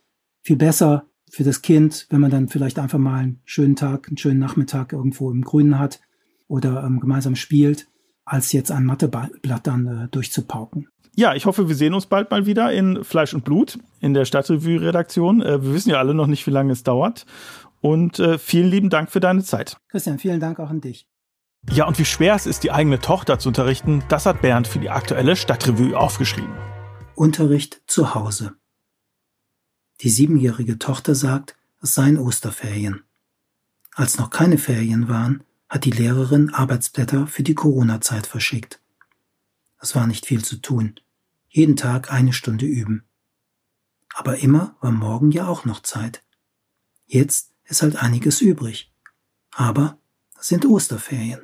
viel 0.42 0.56
besser 0.56 1.06
für 1.30 1.44
das 1.44 1.62
Kind, 1.62 2.06
wenn 2.10 2.20
man 2.20 2.30
dann 2.30 2.48
vielleicht 2.48 2.78
einfach 2.78 2.98
mal 2.98 3.18
einen 3.18 3.40
schönen 3.44 3.76
Tag, 3.76 4.08
einen 4.08 4.16
schönen 4.16 4.38
Nachmittag 4.38 4.92
irgendwo 4.92 5.30
im 5.30 5.42
Grünen 5.42 5.78
hat 5.78 6.00
oder 6.48 6.84
ähm, 6.84 7.00
gemeinsam 7.00 7.36
spielt. 7.36 7.88
als 8.24 8.52
jetzt 8.52 8.72
ein 8.72 8.84
Matheblatt 8.84 9.66
dann 9.66 9.86
äh, 9.86 10.08
durchzupauken. 10.08 10.88
Ja, 11.14 11.34
ich 11.34 11.46
hoffe, 11.46 11.68
wir 11.68 11.74
sehen 11.74 11.94
uns 11.94 12.06
bald 12.06 12.30
mal 12.30 12.44
wieder 12.44 12.72
in 12.72 13.02
Fleisch 13.02 13.32
und 13.32 13.44
Blut 13.44 13.78
in 14.00 14.12
der 14.12 14.26
Stadtrevue-Redaktion. 14.26 15.40
Äh, 15.40 15.62
wir 15.62 15.72
wissen 15.72 15.90
ja 15.90 15.98
alle 15.98 16.12
noch 16.12 16.26
nicht, 16.26 16.46
wie 16.46 16.50
lange 16.50 16.72
es 16.72 16.82
dauert. 16.82 17.24
Und 17.80 18.18
äh, 18.18 18.38
vielen 18.38 18.68
lieben 18.68 18.90
Dank 18.90 19.10
für 19.10 19.20
deine 19.20 19.42
Zeit. 19.42 19.78
Christian, 19.88 20.18
vielen 20.18 20.40
Dank 20.40 20.58
auch 20.58 20.70
an 20.70 20.80
dich. 20.80 21.06
Ja, 21.70 21.86
und 21.86 21.98
wie 21.98 22.04
schwer 22.04 22.34
es 22.34 22.46
ist, 22.46 22.64
die 22.64 22.70
eigene 22.70 23.00
Tochter 23.00 23.38
zu 23.38 23.48
unterrichten, 23.48 24.02
das 24.08 24.26
hat 24.26 24.42
Bernd 24.42 24.68
für 24.68 24.78
die 24.78 24.90
aktuelle 24.90 25.36
Stadtrevue 25.36 25.96
aufgeschrieben. 25.98 26.54
Unterricht 27.16 27.82
zu 27.86 28.14
Hause. 28.14 28.54
Die 30.00 30.10
siebenjährige 30.10 30.78
Tochter 30.78 31.14
sagt, 31.14 31.56
es 31.80 31.94
seien 31.94 32.18
Osterferien. 32.18 33.02
Als 33.94 34.18
noch 34.18 34.30
keine 34.30 34.58
Ferien 34.58 35.08
waren, 35.08 35.42
hat 35.68 35.84
die 35.84 35.90
Lehrerin 35.90 36.50
Arbeitsblätter 36.50 37.26
für 37.26 37.42
die 37.42 37.54
Corona-Zeit 37.54 38.26
verschickt. 38.26 38.80
Es 39.80 39.94
war 39.94 40.06
nicht 40.06 40.26
viel 40.26 40.44
zu 40.44 40.56
tun 40.56 41.00
jeden 41.56 41.76
Tag 41.76 42.12
eine 42.12 42.34
Stunde 42.34 42.66
üben. 42.66 43.04
Aber 44.14 44.38
immer 44.38 44.76
war 44.82 44.92
morgen 44.92 45.30
ja 45.30 45.48
auch 45.48 45.64
noch 45.64 45.80
Zeit. 45.80 46.22
Jetzt 47.06 47.54
ist 47.64 47.80
halt 47.80 47.96
einiges 47.96 48.42
übrig. 48.42 48.92
Aber 49.52 49.98
es 50.38 50.48
sind 50.48 50.66
Osterferien. 50.66 51.40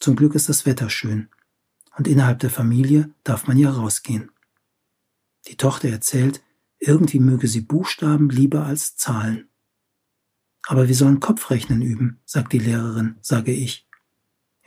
Zum 0.00 0.16
Glück 0.16 0.34
ist 0.34 0.48
das 0.48 0.66
Wetter 0.66 0.90
schön. 0.90 1.28
Und 1.98 2.06
innerhalb 2.06 2.38
der 2.38 2.50
Familie 2.50 3.12
darf 3.24 3.48
man 3.48 3.58
ja 3.58 3.70
rausgehen. 3.70 4.30
Die 5.48 5.56
Tochter 5.56 5.88
erzählt, 5.88 6.40
irgendwie 6.78 7.18
möge 7.18 7.48
sie 7.48 7.60
Buchstaben 7.60 8.30
lieber 8.30 8.64
als 8.64 8.96
Zahlen. 8.96 9.48
Aber 10.62 10.86
wir 10.86 10.94
sollen 10.94 11.18
Kopfrechnen 11.18 11.82
üben, 11.82 12.20
sagt 12.24 12.52
die 12.52 12.60
Lehrerin, 12.60 13.16
sage 13.20 13.52
ich. 13.52 13.88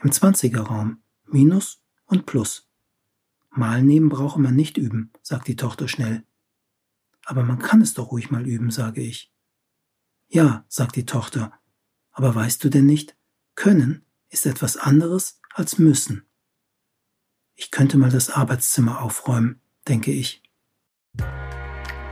Im 0.02 0.12
Zwanzigerraum. 0.12 0.98
Minus 1.24 1.82
und 2.04 2.26
Plus. 2.26 2.68
Mal 3.48 3.82
nehmen 3.82 4.10
brauche 4.10 4.38
man 4.38 4.54
nicht 4.54 4.76
üben, 4.76 5.10
sagt 5.22 5.48
die 5.48 5.56
Tochter 5.56 5.88
schnell. 5.88 6.24
Aber 7.24 7.44
man 7.44 7.58
kann 7.58 7.80
es 7.80 7.94
doch 7.94 8.12
ruhig 8.12 8.30
mal 8.30 8.46
üben, 8.46 8.70
sage 8.70 9.00
ich. 9.00 9.32
Ja, 10.28 10.66
sagt 10.68 10.96
die 10.96 11.06
Tochter, 11.06 11.58
aber 12.10 12.34
weißt 12.34 12.62
du 12.62 12.68
denn 12.68 12.84
nicht, 12.84 13.16
können 13.54 14.04
ist 14.28 14.44
etwas 14.44 14.76
anderes 14.76 15.40
als 15.54 15.78
müssen. 15.78 16.26
Ich 17.54 17.70
könnte 17.70 17.98
mal 17.98 18.10
das 18.10 18.30
Arbeitszimmer 18.30 19.02
aufräumen, 19.02 19.60
denke 19.88 20.10
ich. 20.10 20.42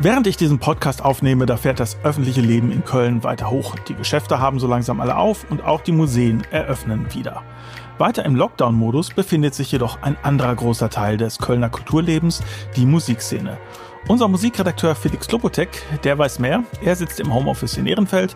Während 0.03 0.27
ich 0.27 0.39
diesen 0.39 0.59
Podcast 0.59 1.03
aufnehme, 1.05 1.45
da 1.45 1.59
fährt 1.59 1.79
das 1.79 1.99
öffentliche 2.05 2.41
Leben 2.41 2.73
in 2.73 2.85
Köln 2.85 3.23
weiter 3.23 3.51
hoch. 3.51 3.75
Die 3.87 3.95
Geschäfte 3.95 4.39
haben 4.39 4.59
so 4.59 4.67
langsam 4.67 4.99
alle 4.99 5.17
auf 5.17 5.45
und 5.51 5.63
auch 5.63 5.83
die 5.83 5.93
Museen 5.93 6.43
eröffnen 6.51 7.13
wieder. 7.13 7.43
Weiter 7.99 8.25
im 8.25 8.35
Lockdown-Modus 8.35 9.11
befindet 9.11 9.55
sich 9.55 9.71
jedoch 9.71 10.01
ein 10.01 10.17
anderer 10.23 10.55
großer 10.55 10.89
Teil 10.89 11.19
des 11.19 11.37
Kölner 11.37 11.69
Kulturlebens, 11.69 12.43
die 12.77 12.87
Musikszene. 12.87 13.59
Unser 14.09 14.29
Musikredakteur 14.29 14.95
Felix 14.95 15.31
Lopotek, 15.31 15.69
der 16.03 16.17
weiß 16.17 16.39
mehr. 16.39 16.65
Er 16.83 16.97
sitzt 16.97 17.21
im 17.21 17.35
Homeoffice 17.35 17.77
in 17.77 17.87
Ehrenfeld. 17.87 18.35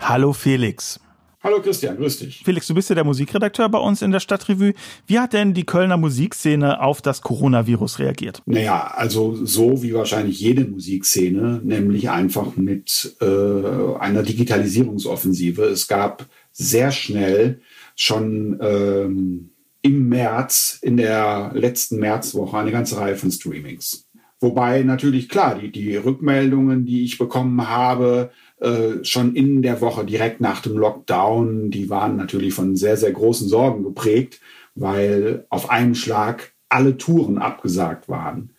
Hallo 0.00 0.32
Felix. 0.32 1.00
Hallo 1.44 1.60
Christian, 1.60 1.98
grüß 1.98 2.20
dich. 2.20 2.40
Felix, 2.42 2.66
du 2.68 2.74
bist 2.74 2.88
ja 2.88 2.94
der 2.94 3.04
Musikredakteur 3.04 3.68
bei 3.68 3.78
uns 3.78 4.00
in 4.00 4.10
der 4.10 4.20
Stadtrevue. 4.20 4.72
Wie 5.06 5.18
hat 5.18 5.34
denn 5.34 5.52
die 5.52 5.66
Kölner 5.66 5.98
Musikszene 5.98 6.80
auf 6.80 7.02
das 7.02 7.20
Coronavirus 7.20 7.98
reagiert? 7.98 8.40
Naja, 8.46 8.94
also 8.96 9.36
so 9.44 9.82
wie 9.82 9.92
wahrscheinlich 9.92 10.40
jede 10.40 10.64
Musikszene, 10.64 11.60
nämlich 11.62 12.08
einfach 12.08 12.56
mit 12.56 13.14
äh, 13.20 13.26
einer 13.26 14.22
Digitalisierungsoffensive. 14.22 15.64
Es 15.64 15.86
gab 15.86 16.24
sehr 16.50 16.90
schnell 16.92 17.60
schon 17.94 18.58
ähm, 18.62 19.50
im 19.82 20.08
März, 20.08 20.78
in 20.80 20.96
der 20.96 21.50
letzten 21.52 21.98
Märzwoche, 21.98 22.56
eine 22.56 22.72
ganze 22.72 22.96
Reihe 22.96 23.16
von 23.16 23.30
Streamings. 23.30 24.08
Wobei 24.40 24.82
natürlich 24.82 25.28
klar, 25.28 25.58
die, 25.58 25.70
die 25.70 25.94
Rückmeldungen, 25.96 26.86
die 26.86 27.04
ich 27.04 27.18
bekommen 27.18 27.68
habe, 27.68 28.30
äh, 28.64 29.04
schon 29.04 29.34
in 29.34 29.62
der 29.62 29.80
Woche 29.80 30.04
direkt 30.04 30.40
nach 30.40 30.60
dem 30.60 30.76
Lockdown, 30.76 31.70
die 31.70 31.90
waren 31.90 32.16
natürlich 32.16 32.54
von 32.54 32.76
sehr, 32.76 32.96
sehr 32.96 33.12
großen 33.12 33.48
Sorgen 33.48 33.84
geprägt, 33.84 34.40
weil 34.74 35.46
auf 35.50 35.70
einen 35.70 35.94
Schlag 35.94 36.52
alle 36.68 36.96
Touren 36.96 37.38
abgesagt 37.38 38.08
waren. 38.08 38.50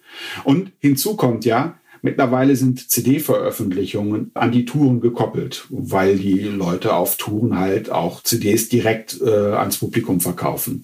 Und 0.44 0.72
hinzu 0.80 1.16
kommt 1.16 1.44
ja, 1.46 1.76
Mittlerweile 2.06 2.56
sind 2.56 2.92
CD-Veröffentlichungen 2.92 4.30
an 4.36 4.52
die 4.52 4.66
Touren 4.66 5.02
gekoppelt, 5.02 5.66
weil 5.72 6.20
die 6.20 6.38
Leute 6.42 6.94
auf 6.94 7.18
Touren 7.18 7.58
halt 7.58 7.90
auch 7.90 8.22
CDs 8.22 8.70
direkt 8.70 9.20
äh, 9.22 9.54
ans 9.54 9.78
Publikum 9.78 10.22
verkaufen. 10.22 10.84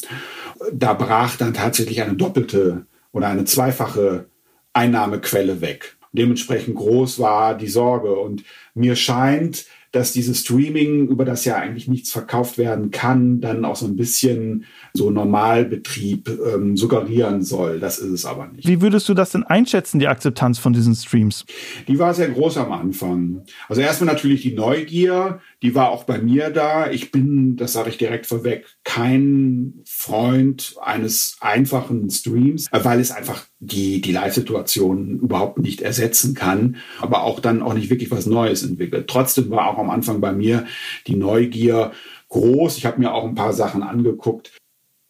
Da 0.73 0.95
brach 0.95 1.35
dann 1.35 1.53
tatsächlich 1.53 2.01
eine 2.01 2.15
doppelte 2.15 2.87
oder 3.11 3.27
eine 3.27 3.45
zweifache 3.45 4.25
Einnahmequelle 4.73 5.61
weg. 5.61 5.95
Dementsprechend 6.13 6.75
groß 6.75 7.19
war 7.19 7.57
die 7.57 7.67
Sorge. 7.67 8.13
Und 8.13 8.43
mir 8.73 8.95
scheint, 8.95 9.65
dass 9.91 10.13
dieses 10.13 10.39
Streaming, 10.39 11.09
über 11.09 11.25
das 11.25 11.43
ja 11.43 11.57
eigentlich 11.57 11.87
nichts 11.87 12.11
verkauft 12.11 12.57
werden 12.57 12.91
kann, 12.91 13.41
dann 13.41 13.65
auch 13.65 13.75
so 13.75 13.85
ein 13.85 13.97
bisschen 13.97 14.65
so 14.93 15.11
Normalbetrieb 15.11 16.29
ähm, 16.29 16.77
suggerieren 16.77 17.43
soll. 17.43 17.79
Das 17.79 17.99
ist 17.99 18.11
es 18.11 18.25
aber 18.25 18.47
nicht. 18.47 18.67
Wie 18.67 18.81
würdest 18.81 19.09
du 19.09 19.13
das 19.13 19.31
denn 19.31 19.43
einschätzen, 19.43 19.99
die 19.99 20.07
Akzeptanz 20.07 20.59
von 20.59 20.71
diesen 20.71 20.95
Streams? 20.95 21.45
Die 21.89 21.99
war 21.99 22.13
sehr 22.13 22.29
groß 22.29 22.57
am 22.57 22.71
Anfang. 22.71 23.43
Also 23.67 23.81
erstmal 23.81 24.13
natürlich 24.13 24.43
die 24.43 24.53
Neugier, 24.53 25.41
die 25.61 25.75
war 25.75 25.89
auch 25.89 26.05
bei 26.05 26.19
mir 26.19 26.51
da. 26.51 26.89
Ich 26.89 27.11
bin, 27.11 27.57
das 27.57 27.73
sage 27.73 27.89
ich 27.89 27.97
direkt 27.97 28.27
vorweg, 28.27 28.65
kein 28.85 29.81
Freund 29.85 30.75
eines 30.81 31.35
einfachen 31.41 32.09
Streams, 32.09 32.69
weil 32.71 33.01
es 33.01 33.11
einfach 33.11 33.45
die, 33.61 34.01
die 34.01 34.11
Live-Situation 34.11 35.19
überhaupt 35.19 35.59
nicht 35.59 35.81
ersetzen 35.81 36.33
kann, 36.33 36.77
aber 36.99 37.23
auch 37.23 37.39
dann 37.39 37.61
auch 37.61 37.73
nicht 37.73 37.89
wirklich 37.89 38.11
was 38.11 38.25
Neues 38.25 38.63
entwickelt. 38.63 39.07
Trotzdem 39.07 39.49
war 39.51 39.67
auch 39.67 39.77
am 39.77 39.89
Anfang 39.89 40.19
bei 40.19 40.33
mir 40.33 40.65
die 41.07 41.15
Neugier 41.15 41.91
groß. 42.29 42.77
Ich 42.77 42.85
habe 42.85 42.99
mir 42.99 43.13
auch 43.13 43.25
ein 43.25 43.35
paar 43.35 43.53
Sachen 43.53 43.83
angeguckt 43.83 44.51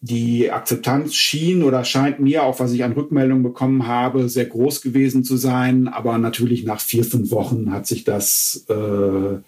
die 0.04 0.50
Akzeptanz 0.50 1.14
schien 1.14 1.62
oder 1.62 1.84
scheint 1.84 2.18
mir, 2.18 2.42
auch 2.42 2.58
was 2.58 2.72
ich 2.72 2.82
an 2.82 2.92
Rückmeldungen 2.92 3.44
bekommen 3.44 3.86
habe, 3.86 4.28
sehr 4.28 4.46
groß 4.46 4.82
gewesen 4.82 5.22
zu 5.22 5.36
sein. 5.36 5.86
Aber 5.86 6.18
natürlich 6.18 6.64
nach 6.64 6.80
vier, 6.80 7.04
fünf 7.04 7.30
Wochen 7.30 7.72
hat 7.72 7.86
sich 7.86 8.02
das, 8.02 8.66
äh, 8.68 9.38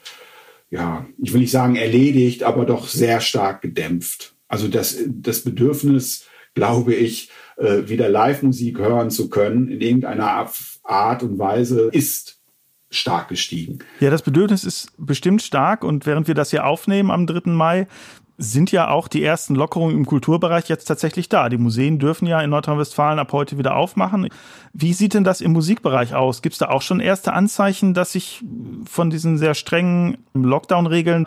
ja, 0.70 1.06
ich 1.20 1.32
will 1.32 1.40
nicht 1.40 1.50
sagen 1.50 1.75
erledigt, 1.75 2.44
aber 2.44 2.66
doch 2.66 2.87
sehr 2.87 3.20
stark 3.20 3.62
gedämpft. 3.62 4.37
Also 4.46 4.68
das, 4.68 4.96
das 5.08 5.40
Bedürfnis, 5.40 6.26
glaube 6.54 6.94
ich, 6.94 7.30
äh, 7.56 7.88
wieder 7.88 8.08
Live-Musik 8.08 8.78
hören 8.78 9.11
zu 9.11 9.28
können, 9.28 9.68
in 9.68 9.80
irgendeiner 9.80 10.49
Art 10.82 11.23
und 11.23 11.38
Weise, 11.38 11.88
ist 11.92 12.38
stark 12.90 13.28
gestiegen. 13.28 13.80
Ja, 14.00 14.11
das 14.11 14.23
Bedürfnis 14.23 14.64
ist 14.64 14.92
bestimmt 14.99 15.42
stark 15.42 15.84
und 15.84 16.06
während 16.06 16.28
wir 16.28 16.34
das 16.34 16.50
hier 16.50 16.66
aufnehmen 16.66 17.11
am 17.11 17.26
3. 17.26 17.50
Mai, 17.50 17.87
sind 18.37 18.73
ja 18.73 18.88
auch 18.90 19.06
die 19.06 19.23
ersten 19.23 19.54
Lockerungen 19.54 19.96
im 19.96 20.06
Kulturbereich 20.06 20.68
jetzt 20.68 20.87
tatsächlich 20.87 21.28
da. 21.28 21.49
Die 21.49 21.56
Museen 21.56 21.99
dürfen 21.99 22.26
ja 22.26 22.40
in 22.40 22.50
Nordrhein-Westfalen 22.50 23.18
ab 23.18 23.32
heute 23.32 23.58
wieder 23.58 23.76
aufmachen. 23.76 24.28
Wie 24.73 24.92
sieht 24.92 25.14
denn 25.14 25.25
das 25.25 25.40
im 25.40 25.52
Musikbereich 25.52 26.14
aus? 26.14 26.42
Gibt 26.42 26.54
es 26.54 26.58
da 26.58 26.68
auch 26.68 26.82
schon 26.82 26.99
erste 26.99 27.32
Anzeichen, 27.32 27.94
dass 27.94 28.12
sich 28.12 28.42
von 28.90 29.11
diesen 29.11 29.38
sehr 29.38 29.54
strengen 29.54 30.18
Lockdown-Regeln 30.34 31.26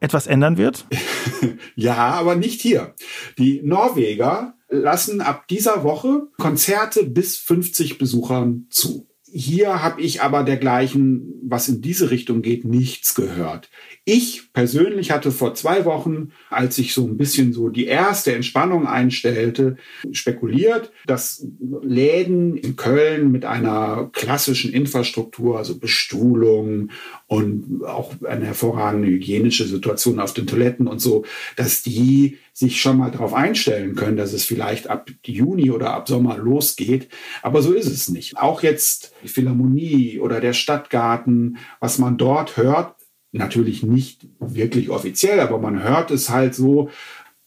etwas 0.00 0.26
ändern 0.26 0.56
wird? 0.56 0.86
ja, 1.74 1.94
aber 1.94 2.36
nicht 2.36 2.62
hier. 2.62 2.94
Die 3.36 3.60
Norweger 3.62 4.54
lassen 4.68 5.20
ab 5.20 5.48
dieser 5.48 5.84
Woche 5.84 6.28
Konzerte 6.38 7.04
bis 7.04 7.36
50 7.36 7.98
Besuchern 7.98 8.66
zu. 8.70 9.08
Hier 9.38 9.82
habe 9.82 10.00
ich 10.00 10.22
aber 10.22 10.44
dergleichen, 10.44 11.34
was 11.42 11.68
in 11.68 11.82
diese 11.82 12.10
Richtung 12.10 12.42
geht, 12.42 12.64
nichts 12.64 13.14
gehört. 13.14 13.68
Ich 14.04 14.52
persönlich 14.52 15.10
hatte 15.10 15.32
vor 15.32 15.54
zwei 15.54 15.84
Wochen, 15.84 16.30
als 16.48 16.78
ich 16.78 16.94
so 16.94 17.04
ein 17.06 17.16
bisschen 17.16 17.52
so 17.52 17.68
die 17.68 17.86
erste 17.86 18.34
Entspannung 18.34 18.86
einstellte, 18.86 19.76
spekuliert, 20.12 20.92
dass 21.06 21.44
Läden 21.82 22.56
in 22.56 22.76
Köln 22.76 23.32
mit 23.32 23.44
einer 23.44 24.10
klassischen 24.12 24.72
Infrastruktur, 24.72 25.58
also 25.58 25.78
Bestuhlung 25.78 26.90
und 27.26 27.84
auch 27.84 28.14
eine 28.22 28.46
hervorragende 28.46 29.08
hygienische 29.08 29.66
Situation 29.66 30.20
auf 30.20 30.32
den 30.32 30.46
Toiletten 30.46 30.86
und 30.86 31.00
so, 31.00 31.24
dass 31.56 31.82
die 31.82 32.38
sich 32.52 32.80
schon 32.80 32.98
mal 32.98 33.10
darauf 33.10 33.34
einstellen 33.34 33.96
können, 33.96 34.16
dass 34.16 34.32
es 34.32 34.44
vielleicht 34.44 34.88
ab 34.88 35.10
Juni 35.24 35.70
oder 35.70 35.92
ab 35.92 36.08
Sommer 36.08 36.38
losgeht. 36.38 37.08
Aber 37.42 37.62
so 37.62 37.72
ist 37.72 37.86
es 37.86 38.08
nicht. 38.08 38.38
Auch 38.38 38.62
jetzt 38.62 39.12
die 39.24 39.28
Philharmonie 39.28 40.20
oder 40.20 40.40
der 40.40 40.52
Stadtgarten, 40.52 41.58
was 41.80 41.98
man 41.98 42.16
dort 42.16 42.56
hört, 42.56 42.94
natürlich 43.32 43.82
nicht 43.82 44.28
wirklich 44.38 44.88
offiziell, 44.90 45.40
aber 45.40 45.58
man 45.58 45.82
hört 45.82 46.10
es 46.10 46.30
halt 46.30 46.54
so, 46.54 46.90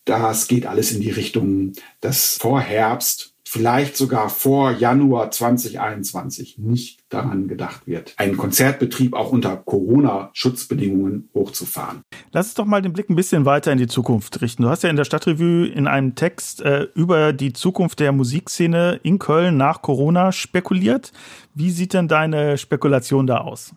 das 0.06 0.48
geht 0.48 0.66
alles 0.66 0.92
in 0.92 1.02
die 1.02 1.12
Richtung, 1.12 1.74
dass 2.02 2.38
vor 2.38 2.62
Herbst 2.62 3.29
vielleicht 3.50 3.98
sogar 3.98 4.30
vor 4.30 4.72
Januar 4.72 5.32
2021 5.32 6.60
nicht 6.60 7.00
daran 7.10 7.48
gedacht 7.48 7.88
wird, 7.88 8.14
einen 8.18 8.38
Konzertbetrieb 8.38 9.16
auch 9.16 9.32
unter 9.32 9.58
Corona-Schutzbedingungen 9.58 11.30
hochzufahren. 11.34 12.02
Lass 12.32 12.48
uns 12.48 12.54
doch 12.54 12.66
mal 12.66 12.84
den 12.84 12.94
Blick 12.94 13.10
ein 13.10 13.16
bisschen 13.16 13.46
weiter 13.46 13.72
in 13.72 13.80
die 13.80 13.88
Zukunft 13.88 14.42
richten. 14.44 14.62
Du 14.62 14.70
hast 14.70 14.84
ja 14.84 14.92
in 14.92 14.98
der 14.98 15.04
Stadtrevue 15.04 15.66
in 15.66 15.88
einem 15.88 16.14
Text 16.14 16.62
äh, 16.62 16.90
über 16.94 17.34
die 17.34 17.52
Zukunft 17.52 18.00
der 18.00 18.12
Musikszene 18.12 19.00
in 19.02 19.18
Köln 19.18 19.58
nach 19.58 19.82
Corona 19.82 20.32
spekuliert. 20.32 21.12
Wie 21.56 21.72
sieht 21.72 21.96
denn 21.96 22.08
deine 22.08 22.60
Spekulation 22.60 23.26
da 23.26 23.40
aus? 23.40 23.74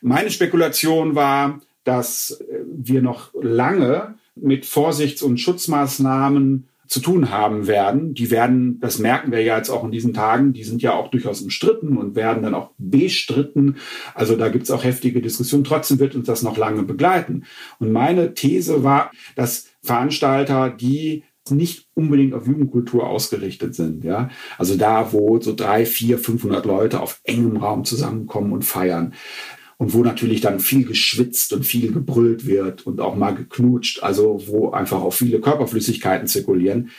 Meine 0.00 0.30
Spekulation 0.30 1.14
war, 1.14 1.60
dass 1.84 2.40
äh, 2.40 2.60
wir 2.66 3.02
noch 3.02 3.28
lange 3.34 4.14
mit 4.34 4.64
Vorsichts- 4.64 5.22
und 5.22 5.38
Schutzmaßnahmen 5.38 6.68
zu 6.92 7.00
tun 7.00 7.30
haben 7.30 7.66
werden. 7.66 8.12
Die 8.12 8.30
werden, 8.30 8.78
das 8.78 8.98
merken 8.98 9.32
wir 9.32 9.40
ja 9.40 9.56
jetzt 9.56 9.70
auch 9.70 9.82
in 9.82 9.90
diesen 9.90 10.12
Tagen, 10.12 10.52
die 10.52 10.62
sind 10.62 10.82
ja 10.82 10.92
auch 10.92 11.08
durchaus 11.08 11.40
umstritten 11.40 11.96
und 11.96 12.16
werden 12.16 12.42
dann 12.42 12.54
auch 12.54 12.72
bestritten. 12.76 13.76
Also 14.14 14.36
da 14.36 14.50
gibt 14.50 14.64
es 14.64 14.70
auch 14.70 14.84
heftige 14.84 15.22
Diskussionen. 15.22 15.64
Trotzdem 15.64 15.98
wird 16.00 16.14
uns 16.14 16.26
das 16.26 16.42
noch 16.42 16.58
lange 16.58 16.82
begleiten. 16.82 17.44
Und 17.78 17.92
meine 17.92 18.34
These 18.34 18.84
war, 18.84 19.10
dass 19.36 19.68
Veranstalter, 19.82 20.68
die 20.68 21.24
nicht 21.48 21.88
unbedingt 21.94 22.34
auf 22.34 22.46
Jugendkultur 22.46 23.08
ausgerichtet 23.08 23.74
sind. 23.74 24.04
Ja, 24.04 24.28
also 24.58 24.76
da, 24.76 25.14
wo 25.14 25.40
so 25.40 25.54
drei, 25.54 25.86
vier, 25.86 26.18
500 26.18 26.66
Leute 26.66 27.00
auf 27.00 27.22
engem 27.24 27.56
Raum 27.56 27.86
zusammenkommen 27.86 28.52
und 28.52 28.66
feiern 28.66 29.14
und 29.82 29.94
wo 29.94 30.04
natürlich 30.04 30.40
dann 30.40 30.60
viel 30.60 30.84
geschwitzt 30.84 31.52
und 31.52 31.66
viel 31.66 31.90
gebrüllt 31.90 32.46
wird 32.46 32.86
und 32.86 33.00
auch 33.00 33.16
mal 33.16 33.32
geknutscht, 33.34 34.00
also 34.00 34.40
wo 34.46 34.70
einfach 34.70 35.02
auch 35.02 35.12
viele 35.12 35.40
Körperflüssigkeiten 35.40 36.28
zirkulieren. 36.28 36.90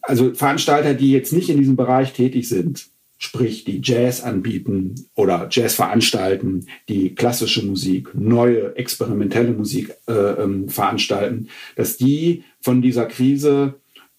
Also 0.00 0.32
Veranstalter, 0.32 0.94
die 0.94 1.12
jetzt 1.12 1.34
nicht 1.34 1.50
in 1.50 1.58
diesem 1.58 1.76
Bereich 1.76 2.14
tätig 2.14 2.48
sind, 2.48 2.86
sprich 3.18 3.64
die 3.64 3.82
Jazz 3.84 4.22
anbieten 4.22 4.94
oder 5.14 5.48
Jazz 5.50 5.74
veranstalten, 5.74 6.68
die 6.88 7.14
klassische 7.14 7.66
Musik, 7.66 8.14
neue 8.14 8.74
experimentelle 8.76 9.52
Musik 9.52 9.92
äh, 10.08 10.12
ähm, 10.12 10.70
veranstalten, 10.70 11.48
dass 11.76 11.98
die 11.98 12.44
von 12.62 12.80
dieser 12.80 13.04
Krise 13.04 13.74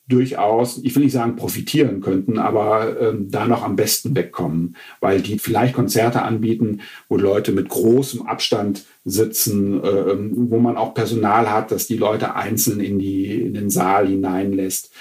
durchaus, 0.07 0.79
ich 0.83 0.95
will 0.95 1.03
nicht 1.03 1.13
sagen 1.13 1.35
profitieren 1.35 1.99
könnten, 1.99 2.37
aber 2.37 3.01
ähm, 3.01 3.31
da 3.31 3.47
noch 3.47 3.63
am 3.63 3.75
besten 3.75 4.15
wegkommen, 4.15 4.75
weil 4.99 5.21
die 5.21 5.39
vielleicht 5.39 5.73
Konzerte 5.73 6.21
anbieten, 6.21 6.81
wo 7.09 7.17
Leute 7.17 7.51
mit 7.51 7.69
großem 7.69 8.27
Abstand 8.27 8.85
sitzen, 9.03 9.83
äh, 9.83 10.15
wo 10.31 10.59
man 10.59 10.77
auch 10.77 10.93
Personal 10.93 11.49
hat, 11.49 11.71
dass 11.71 11.87
die 11.87 11.97
Leute 11.97 12.35
einzeln 12.35 12.81
in, 12.81 12.99
die, 12.99 13.41
in 13.41 13.55
den 13.55 13.71
Saal 13.71 14.07
hineinlässt. 14.07 14.91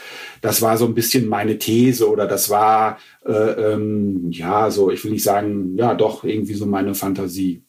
Das 0.40 0.62
war 0.62 0.78
so 0.78 0.86
ein 0.86 0.94
bisschen 0.94 1.28
meine 1.28 1.58
These 1.58 2.08
oder 2.08 2.26
das 2.26 2.48
war, 2.48 2.98
äh, 3.26 3.32
ähm, 3.32 4.30
ja, 4.30 4.70
so, 4.70 4.90
ich 4.90 5.04
will 5.04 5.12
nicht 5.12 5.22
sagen, 5.22 5.76
ja, 5.76 5.94
doch 5.94 6.24
irgendwie 6.24 6.54
so 6.54 6.64
meine 6.64 6.94
Fantasie. 6.94 7.62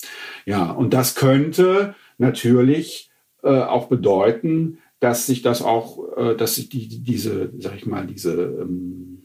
Ja, 0.46 0.72
und 0.72 0.94
das 0.94 1.16
könnte 1.16 1.96
natürlich 2.18 3.10
äh, 3.44 3.60
auch 3.60 3.88
bedeuten, 3.88 4.80
dass 5.00 5.26
sich 5.26 5.42
das 5.42 5.62
auch, 5.62 6.18
äh, 6.18 6.36
dass 6.36 6.56
sich 6.56 6.70
die, 6.70 6.88
diese, 7.04 7.52
sag 7.60 7.76
ich 7.76 7.86
mal, 7.86 8.08
diese, 8.08 8.34
ähm, 8.34 9.24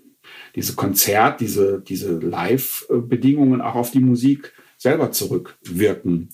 diese 0.55 0.75
Konzert, 0.75 1.41
diese, 1.41 1.81
diese 1.81 2.19
Live-Bedingungen 2.19 3.61
auch 3.61 3.77
auf 3.77 3.91
die 3.91 4.00
Musik 4.00 4.53
selber 4.77 5.12
zurückwirken. 5.12 6.31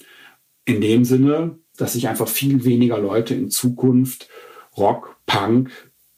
In 0.65 0.81
dem 0.81 1.05
Sinne, 1.05 1.59
dass 1.77 1.93
sich 1.93 2.09
einfach 2.09 2.29
viel 2.29 2.65
weniger 2.65 2.99
Leute 2.99 3.35
in 3.35 3.51
Zukunft 3.51 4.29
Rock, 4.77 5.17
Punk 5.27 5.71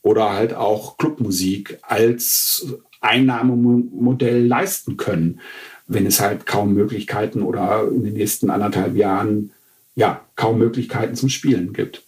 oder 0.03 0.33
halt 0.33 0.55
auch 0.55 0.97
Clubmusik 0.97 1.79
als 1.83 2.67
Einnahmemodell 3.01 4.47
leisten 4.47 4.97
können, 4.97 5.41
wenn 5.87 6.07
es 6.07 6.21
halt 6.21 6.47
kaum 6.47 6.75
Möglichkeiten 6.75 7.43
oder 7.43 7.89
in 7.89 8.05
den 8.05 8.15
nächsten 8.15 8.51
anderthalb 8.51 8.97
Jahren 8.97 9.53
ja 9.95 10.25
kaum 10.37 10.59
Möglichkeiten 10.59 11.15
zum 11.15 11.29
Spielen 11.29 11.73
gibt. 11.73 12.05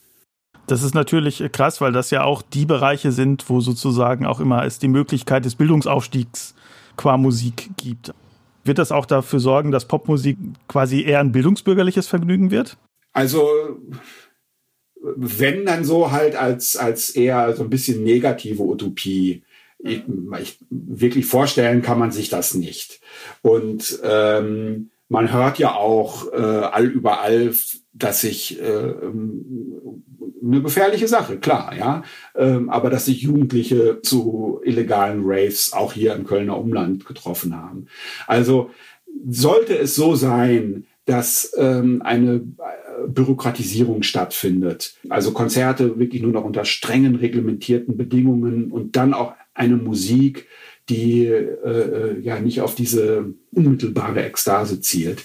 Das 0.67 0.83
ist 0.83 0.95
natürlich 0.95 1.43
krass, 1.53 1.81
weil 1.81 1.93
das 1.93 2.11
ja 2.11 2.23
auch 2.23 2.43
die 2.43 2.67
Bereiche 2.67 3.13
sind, 3.13 3.49
wo 3.49 3.61
sozusagen 3.61 4.25
auch 4.25 4.41
immer 4.41 4.65
es 4.65 4.79
die 4.79 4.89
Möglichkeit 4.89 5.45
des 5.45 5.57
Bildungsaufstiegs 5.57 6.55
qua 6.97 7.17
Musik 7.17 7.71
gibt. 7.77 8.15
Wird 8.65 8.79
das 8.79 8.93
auch 8.93 9.07
dafür 9.07 9.41
sorgen, 9.41 9.71
dass 9.71 9.87
Popmusik 9.87 10.37
quasi 10.69 11.03
eher 11.03 11.21
ein 11.21 11.33
bildungsbürgerliches 11.33 12.07
Vergnügen 12.07 12.51
wird? 12.51 12.77
Also 13.13 13.49
wenn 15.01 15.65
dann 15.65 15.85
so 15.85 16.11
halt 16.11 16.37
als, 16.37 16.77
als 16.77 17.11
eher 17.11 17.55
so 17.57 17.63
ein 17.63 17.71
bisschen 17.71 18.05
negative 18.05 18.63
Utopie. 18.63 19.43
Ich, 19.79 20.03
ich, 20.41 20.59
wirklich 20.69 21.25
vorstellen 21.25 21.81
kann 21.81 21.99
man 21.99 22.13
sich 22.13 22.29
das 22.29 22.55
nicht. 22.55 23.01
Und 23.41 23.99
ähm, 24.03 24.91
man 25.09 25.33
hört 25.33 25.59
ja 25.59 25.75
auch 25.75 26.31
äh, 26.33 26.37
all 26.37 26.85
überall, 26.85 27.55
dass 27.93 28.21
sich 28.21 28.61
äh, 28.61 28.95
eine 30.43 30.63
gefährliche 30.63 31.09
Sache, 31.09 31.39
klar, 31.39 31.75
ja. 31.77 32.03
Ähm, 32.35 32.71
aber 32.71 32.91
dass 32.91 33.07
sich 33.07 33.23
Jugendliche 33.23 34.01
zu 34.03 34.61
illegalen 34.65 35.23
Raves 35.25 35.73
auch 35.73 35.93
hier 35.93 36.15
im 36.15 36.25
Kölner 36.25 36.59
Umland 36.59 37.05
getroffen 37.07 37.57
haben. 37.57 37.87
Also 38.27 38.71
sollte 39.29 39.77
es 39.77 39.95
so 39.95 40.15
sein, 40.15 40.87
dass 41.05 41.53
ähm, 41.57 42.03
eine 42.03 42.35
äh, 42.37 43.09
Bürokratisierung 43.09 44.03
stattfindet, 44.03 44.95
also 45.09 45.33
Konzerte 45.33 45.99
wirklich 45.99 46.23
nur 46.23 46.33
noch 46.33 46.45
unter 46.45 46.65
strengen 46.65 47.17
reglementierten 47.17 47.97
Bedingungen 47.97 48.71
und 48.71 48.97
dann 48.97 49.15
auch 49.15 49.35
eine 49.53 49.77
Musik, 49.77 50.47
die 50.89 51.25
äh, 51.25 51.57
äh 51.65 52.21
ja 52.21 52.41
nicht 52.41 52.61
auf 52.61 52.75
diese 52.75 53.35
unmittelbare 53.53 54.23
Ekstase 54.23 54.81
zielt 54.81 55.25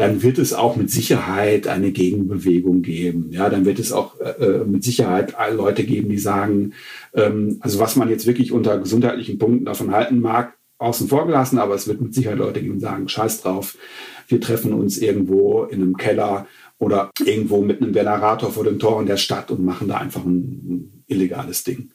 dann 0.00 0.22
wird 0.22 0.38
es 0.38 0.52
auch 0.52 0.76
mit 0.76 0.90
Sicherheit 0.90 1.66
eine 1.66 1.92
Gegenbewegung 1.92 2.82
geben. 2.82 3.28
Ja, 3.30 3.48
dann 3.50 3.64
wird 3.64 3.78
es 3.78 3.92
auch 3.92 4.18
äh, 4.18 4.30
äh, 4.44 4.64
mit 4.64 4.82
Sicherheit 4.82 5.34
Leute 5.54 5.84
geben, 5.84 6.08
die 6.08 6.18
sagen, 6.18 6.72
ähm, 7.14 7.58
also 7.60 7.78
was 7.78 7.96
man 7.96 8.08
jetzt 8.08 8.26
wirklich 8.26 8.52
unter 8.52 8.78
gesundheitlichen 8.78 9.38
Punkten 9.38 9.66
davon 9.66 9.92
halten 9.92 10.20
mag, 10.20 10.54
außen 10.78 11.08
vor 11.08 11.26
gelassen, 11.26 11.58
aber 11.58 11.74
es 11.74 11.86
wird 11.86 12.00
mit 12.00 12.14
Sicherheit 12.14 12.38
Leute 12.38 12.62
geben, 12.62 12.74
die 12.74 12.80
sagen, 12.80 13.08
scheiß 13.08 13.42
drauf, 13.42 13.76
wir 14.28 14.40
treffen 14.40 14.72
uns 14.72 14.98
irgendwo 14.98 15.64
in 15.64 15.82
einem 15.82 15.96
Keller 15.96 16.46
oder 16.78 17.10
irgendwo 17.24 17.60
mit 17.60 17.82
einem 17.82 17.92
Generator 17.92 18.50
vor 18.50 18.64
den 18.64 18.78
Toren 18.78 19.06
der 19.06 19.18
Stadt 19.18 19.50
und 19.50 19.62
machen 19.62 19.88
da 19.88 19.98
einfach 19.98 20.24
ein, 20.24 20.38
ein 20.38 20.99
illegales 21.10 21.64
Ding. 21.64 21.92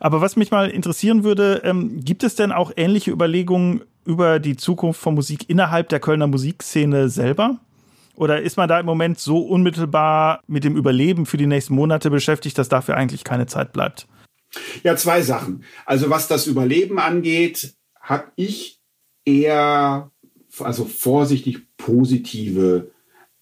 Aber 0.00 0.20
was 0.20 0.36
mich 0.36 0.50
mal 0.50 0.68
interessieren 0.68 1.24
würde, 1.24 1.62
ähm, 1.64 2.04
gibt 2.04 2.22
es 2.24 2.34
denn 2.34 2.52
auch 2.52 2.72
ähnliche 2.76 3.10
Überlegungen 3.10 3.82
über 4.04 4.38
die 4.38 4.56
Zukunft 4.56 5.00
von 5.00 5.14
Musik 5.14 5.48
innerhalb 5.48 5.88
der 5.88 6.00
Kölner 6.00 6.26
Musikszene 6.26 7.08
selber? 7.08 7.60
Oder 8.14 8.42
ist 8.42 8.56
man 8.56 8.68
da 8.68 8.80
im 8.80 8.86
Moment 8.86 9.18
so 9.20 9.38
unmittelbar 9.38 10.42
mit 10.48 10.64
dem 10.64 10.76
Überleben 10.76 11.24
für 11.24 11.36
die 11.36 11.46
nächsten 11.46 11.74
Monate 11.74 12.10
beschäftigt, 12.10 12.58
dass 12.58 12.68
dafür 12.68 12.96
eigentlich 12.96 13.22
keine 13.22 13.46
Zeit 13.46 13.72
bleibt? 13.72 14.08
Ja, 14.82 14.96
zwei 14.96 15.22
Sachen. 15.22 15.62
Also 15.86 16.10
was 16.10 16.26
das 16.26 16.46
Überleben 16.46 16.98
angeht, 16.98 17.74
habe 18.00 18.32
ich 18.34 18.80
eher 19.24 20.10
also 20.58 20.84
vorsichtig 20.84 21.60
positive 21.76 22.90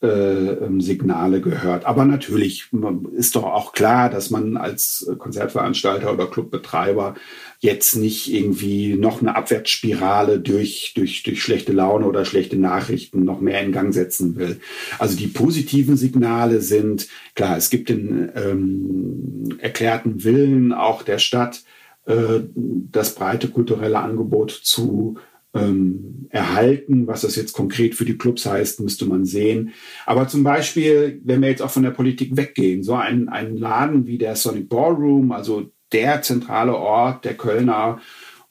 äh, 0.03 0.09
ähm, 0.09 0.81
Signale 0.83 1.41
gehört. 1.41 1.87
Aber 1.87 2.05
natürlich 2.05 2.69
ist 3.13 3.35
doch 3.35 3.45
auch 3.45 3.73
klar, 3.73 4.11
dass 4.11 4.31
man 4.31 4.59
als 4.59 5.11
Konzertveranstalter 5.19 6.13
oder 6.13 6.27
Clubbetreiber 6.27 7.15
jetzt 7.61 7.97
nicht 7.97 8.31
irgendwie 8.31 8.95
noch 8.95 9.23
eine 9.23 9.35
Abwärtsspirale 9.35 10.39
durch, 10.39 10.93
durch, 10.95 11.23
durch 11.23 11.43
schlechte 11.43 11.73
Laune 11.73 12.07
oder 12.07 12.27
schlechte 12.27 12.59
Nachrichten 12.59 13.25
noch 13.25 13.41
mehr 13.41 13.63
in 13.63 13.73
Gang 13.73 13.95
setzen 13.95 14.37
will. 14.37 14.61
Also 14.99 15.17
die 15.17 15.29
positiven 15.29 15.97
Signale 15.97 16.61
sind, 16.61 17.09
klar, 17.35 17.57
es 17.57 17.71
gibt 17.71 17.89
den 17.89 18.31
ähm, 18.35 19.57
erklärten 19.61 20.25
Willen 20.25 20.75
auch 20.75 21.05
der 21.05 21.19
Stadt, 21.19 21.65
äh, 22.05 22.41
das 22.55 23.15
breite 23.15 23.49
kulturelle 23.49 23.99
Angebot 23.99 24.51
zu 24.51 25.17
ähm, 25.57 26.27
erhalten. 26.31 27.07
Was 27.07 27.23
das 27.23 27.37
jetzt 27.37 27.53
konkret 27.53 27.95
für 27.95 28.05
die 28.05 28.19
Clubs 28.19 28.47
heißt, 28.47 28.81
müsste 28.81 29.07
man 29.07 29.25
sehen. 29.25 29.73
Aber 30.05 30.29
zum 30.29 30.43
Beispiel, 30.43 31.21
wenn 31.25 31.43
wir 31.43 31.49
jetzt 31.49 31.63
auch 31.63 31.71
von 31.71 31.83
der 31.83 31.91
Politik 31.91 32.37
weggehen, 32.37 32.83
so 32.83 32.95
ein, 32.95 33.29
ein 33.29 33.57
Laden 33.57 34.07
wie 34.07 34.19
der 34.19 34.37
Sonic 34.37 34.69
Ballroom, 34.69 35.33
also 35.33 35.71
der 35.93 36.23
zentrale 36.23 36.75
Ort 36.75 37.25
der 37.25 37.35
Kölner 37.35 38.01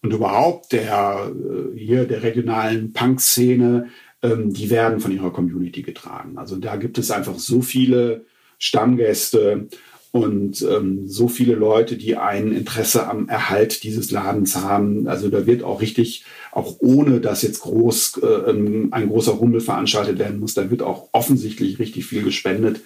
und 0.02 0.13
überhaupt 0.13 0.72
der 0.72 1.32
äh, 1.32 1.78
hier 1.78 2.06
der 2.06 2.24
regionalen 2.24 2.94
Punk-Szene, 2.94 3.88
ähm, 4.22 4.54
die 4.54 4.70
werden 4.70 5.00
von 5.00 5.12
ihrer 5.12 5.32
Community 5.32 5.82
getragen. 5.82 6.38
Also 6.38 6.56
da 6.56 6.76
gibt 6.78 6.98
es 6.98 7.12
einfach 7.12 7.38
so 7.38 7.62
viele 7.62 8.26
Stammgäste 8.58 9.68
und 10.15 10.62
ähm, 10.62 11.10
so 11.10 11.28
viele 11.28 11.56
Leute, 11.56 11.97
die 11.97 12.15
ein 12.15 12.54
Interesse 12.54 13.06
am 13.06 13.28
Erhalt 13.28 13.84
dieses 13.84 14.12
Ladens 14.12 14.56
haben. 14.56 15.10
Also 15.10 15.28
da 15.28 15.45
wird 15.45 15.62
auch 15.62 15.82
richtig, 15.82 16.23
auch 16.54 16.78
ohne 16.80 17.19
dass 17.19 17.41
jetzt 17.41 17.60
groß 17.60 18.21
äh, 18.23 18.51
ein 18.91 19.10
großer 19.10 19.34
Rummel 19.34 19.60
veranstaltet 19.60 20.17
werden 20.17 20.39
muss, 20.39 20.54
da 20.54 20.71
wird 20.71 20.84
auch 20.84 21.10
offensichtlich 21.12 21.80
richtig 21.80 22.06
viel 22.06 22.23
gespendet. 22.23 22.80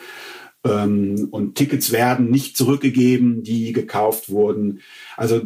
ähm, 0.64 1.28
und 1.30 1.54
Tickets 1.54 1.92
werden 1.92 2.32
nicht 2.32 2.58
zurückgegeben, 2.58 3.44
die 3.44 3.74
gekauft 3.74 4.32
wurden. 4.32 4.80
Also 5.16 5.44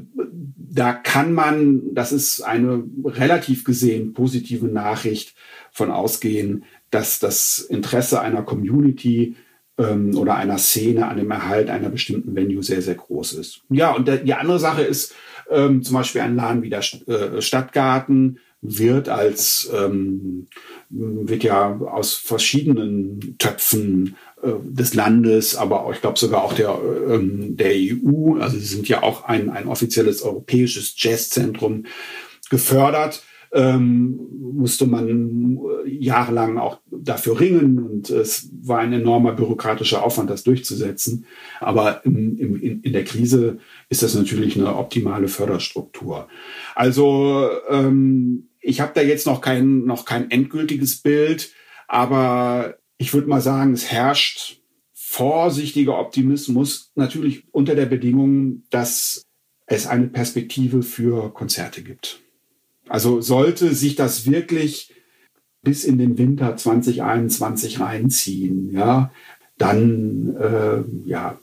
da 0.55 0.93
kann 0.93 1.33
man, 1.33 1.93
das 1.93 2.13
ist 2.13 2.39
eine 2.43 2.85
relativ 3.03 3.65
gesehen 3.65 4.13
positive 4.13 4.67
Nachricht 4.67 5.35
von 5.73 5.91
ausgehen, 5.91 6.63
dass 6.91 7.19
das 7.19 7.59
Interesse 7.59 8.21
einer 8.21 8.43
Community 8.43 9.35
ähm, 9.77 10.15
oder 10.17 10.35
einer 10.35 10.57
Szene 10.57 11.07
an 11.07 11.17
dem 11.17 11.31
Erhalt 11.31 11.69
einer 11.69 11.89
bestimmten 11.89 12.35
Venue 12.35 12.63
sehr, 12.63 12.81
sehr 12.81 12.95
groß 12.95 13.33
ist. 13.33 13.61
Ja, 13.69 13.91
und 13.91 14.07
die 14.07 14.33
andere 14.33 14.59
Sache 14.59 14.83
ist 14.83 15.13
ähm, 15.49 15.83
zum 15.83 15.95
Beispiel 15.95 16.21
ein 16.21 16.35
Laden 16.35 16.61
wie 16.61 16.69
der 16.69 16.83
äh, 17.07 17.41
Stadtgarten 17.41 18.39
wird 18.61 19.09
als 19.09 19.69
ähm, 19.75 20.47
wird 20.89 21.43
ja 21.43 21.77
aus 21.79 22.13
verschiedenen 22.13 23.35
Töpfen 23.37 24.15
äh, 24.41 24.51
des 24.63 24.93
Landes, 24.93 25.55
aber 25.55 25.89
ich 25.91 25.99
glaube 25.99 26.17
sogar 26.17 26.43
auch 26.43 26.53
der 26.53 26.79
ähm, 27.09 27.57
der 27.57 27.73
EU, 27.73 28.37
also 28.39 28.57
sie 28.57 28.65
sind 28.65 28.87
ja 28.87 29.03
auch 29.03 29.25
ein 29.25 29.49
ein 29.49 29.67
offizielles 29.67 30.21
europäisches 30.21 30.93
Jazzzentrum 30.97 31.85
gefördert 32.49 33.23
ähm, 33.53 34.19
musste 34.55 34.85
man 34.85 35.59
jahrelang 35.85 36.57
auch 36.57 36.79
dafür 36.91 37.39
ringen 37.39 37.79
und 37.79 38.09
es 38.09 38.49
war 38.61 38.79
ein 38.79 38.93
enormer 38.93 39.33
bürokratischer 39.33 40.03
Aufwand, 40.03 40.29
das 40.29 40.43
durchzusetzen. 40.43 41.25
Aber 41.59 42.05
im, 42.05 42.37
im, 42.37 42.81
in 42.81 42.93
der 42.93 43.03
Krise 43.03 43.59
ist 43.89 44.03
das 44.03 44.15
natürlich 44.15 44.57
eine 44.57 44.75
optimale 44.75 45.27
Förderstruktur. 45.27 46.27
Also 46.75 47.49
ähm, 47.69 48.49
ich 48.59 48.81
habe 48.81 48.91
da 48.95 49.01
jetzt 49.01 49.27
noch 49.27 49.41
kein, 49.41 49.85
noch 49.85 50.05
kein 50.05 50.31
endgültiges 50.31 51.01
Bild, 51.01 51.51
aber 51.87 52.77
ich 52.97 53.13
würde 53.13 53.27
mal 53.27 53.41
sagen, 53.41 53.73
es 53.73 53.91
herrscht 53.91 54.61
vorsichtiger 54.93 55.99
Optimismus, 55.99 56.91
natürlich 56.95 57.43
unter 57.53 57.75
der 57.75 57.85
Bedingung, 57.85 58.63
dass 58.71 59.21
es 59.67 59.85
eine 59.85 60.07
Perspektive 60.07 60.81
für 60.81 61.31
Konzerte 61.33 61.83
gibt. 61.83 62.19
Also 62.89 63.21
sollte 63.21 63.73
sich 63.73 63.95
das 63.95 64.29
wirklich 64.29 64.93
bis 65.63 65.85
in 65.85 65.97
den 65.97 66.17
Winter 66.17 66.57
2021 66.57 67.79
reinziehen, 67.79 68.71
ja, 68.71 69.11
dann 69.57 70.35
äh, 70.35 71.09
ja, 71.09 71.39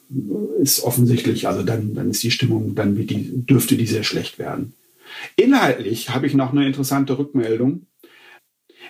ist 0.60 0.82
offensichtlich, 0.82 1.48
also 1.48 1.62
dann, 1.62 1.94
dann 1.94 2.10
ist 2.10 2.22
die 2.22 2.30
Stimmung, 2.30 2.74
dann 2.74 2.96
wird 2.98 3.10
die, 3.10 3.46
dürfte 3.46 3.76
die 3.76 3.86
sehr 3.86 4.02
schlecht 4.02 4.38
werden. 4.38 4.74
Inhaltlich 5.36 6.10
habe 6.10 6.26
ich 6.26 6.34
noch 6.34 6.52
eine 6.52 6.66
interessante 6.66 7.18
Rückmeldung. 7.18 7.86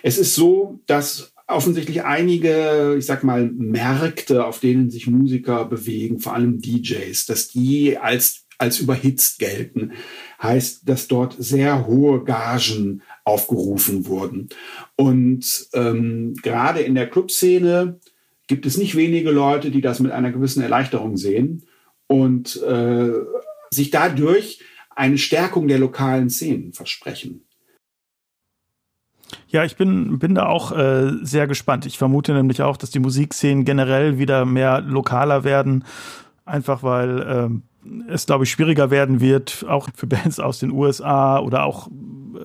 Es 0.03 0.17
ist 0.17 0.35
so, 0.35 0.81
dass 0.87 1.33
offensichtlich 1.47 2.03
einige, 2.03 2.95
ich 2.97 3.05
sag 3.05 3.23
mal, 3.23 3.49
Märkte, 3.51 4.45
auf 4.45 4.59
denen 4.59 4.89
sich 4.89 5.07
Musiker 5.07 5.65
bewegen, 5.65 6.19
vor 6.19 6.33
allem 6.33 6.61
DJs, 6.61 7.25
dass 7.25 7.47
die 7.49 7.97
als, 7.97 8.45
als 8.61 8.79
überhitzt 8.79 9.39
gelten 9.39 9.93
heißt, 10.41 10.87
dass 10.87 11.07
dort 11.07 11.35
sehr 11.37 11.87
hohe 11.87 12.23
Gagen 12.23 13.01
aufgerufen 13.23 14.05
wurden. 14.05 14.49
Und 14.95 15.67
ähm, 15.73 16.35
gerade 16.41 16.81
in 16.81 16.95
der 16.95 17.09
Clubszene 17.09 17.99
gibt 18.47 18.65
es 18.65 18.77
nicht 18.77 18.95
wenige 18.95 19.31
Leute, 19.31 19.71
die 19.71 19.81
das 19.81 19.99
mit 19.99 20.11
einer 20.11 20.31
gewissen 20.31 20.61
Erleichterung 20.61 21.17
sehen 21.17 21.63
und 22.07 22.61
äh, 22.61 23.11
sich 23.71 23.89
dadurch 23.89 24.61
eine 24.95 25.17
Stärkung 25.17 25.67
der 25.67 25.79
lokalen 25.79 26.29
Szenen 26.29 26.73
versprechen. 26.73 27.45
Ja, 29.47 29.63
ich 29.63 29.75
bin, 29.75 30.19
bin 30.19 30.35
da 30.35 30.47
auch 30.47 30.71
äh, 30.71 31.11
sehr 31.21 31.47
gespannt. 31.47 31.85
Ich 31.85 31.97
vermute 31.97 32.33
nämlich 32.33 32.61
auch, 32.61 32.77
dass 32.77 32.91
die 32.91 32.99
Musikszenen 32.99 33.65
generell 33.65 34.17
wieder 34.17 34.45
mehr 34.45 34.81
lokaler 34.81 35.43
werden, 35.43 35.85
einfach 36.51 36.83
weil 36.83 37.25
ähm, 37.27 37.63
es, 38.07 38.25
glaube 38.25 38.43
ich, 38.43 38.51
schwieriger 38.51 38.91
werden 38.91 39.21
wird, 39.21 39.65
auch 39.67 39.89
für 39.95 40.07
Bands 40.07 40.39
aus 40.39 40.59
den 40.59 40.71
USA 40.71 41.39
oder 41.39 41.63
auch 41.63 41.89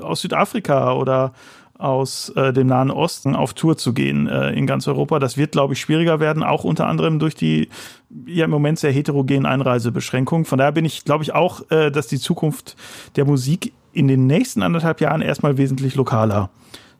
aus 0.00 0.22
Südafrika 0.22 0.94
oder 0.94 1.32
aus 1.78 2.30
äh, 2.30 2.54
dem 2.54 2.68
Nahen 2.68 2.90
Osten 2.90 3.36
auf 3.36 3.52
Tour 3.52 3.76
zu 3.76 3.92
gehen 3.92 4.28
äh, 4.28 4.52
in 4.52 4.66
ganz 4.66 4.88
Europa. 4.88 5.18
Das 5.18 5.36
wird, 5.36 5.52
glaube 5.52 5.74
ich, 5.74 5.80
schwieriger 5.80 6.20
werden, 6.20 6.42
auch 6.42 6.64
unter 6.64 6.86
anderem 6.86 7.18
durch 7.18 7.34
die 7.34 7.68
ja 8.24 8.46
im 8.46 8.50
Moment 8.50 8.78
sehr 8.78 8.92
heterogenen 8.92 9.44
Einreisebeschränkungen. 9.44 10.46
Von 10.46 10.58
daher 10.58 10.72
bin 10.72 10.86
ich, 10.86 11.04
glaube 11.04 11.22
ich, 11.24 11.34
auch, 11.34 11.70
äh, 11.70 11.90
dass 11.90 12.06
die 12.06 12.18
Zukunft 12.18 12.76
der 13.16 13.26
Musik 13.26 13.74
in 13.92 14.08
den 14.08 14.26
nächsten 14.26 14.62
anderthalb 14.62 15.02
Jahren 15.02 15.20
erstmal 15.20 15.58
wesentlich 15.58 15.96
lokaler 15.96 16.48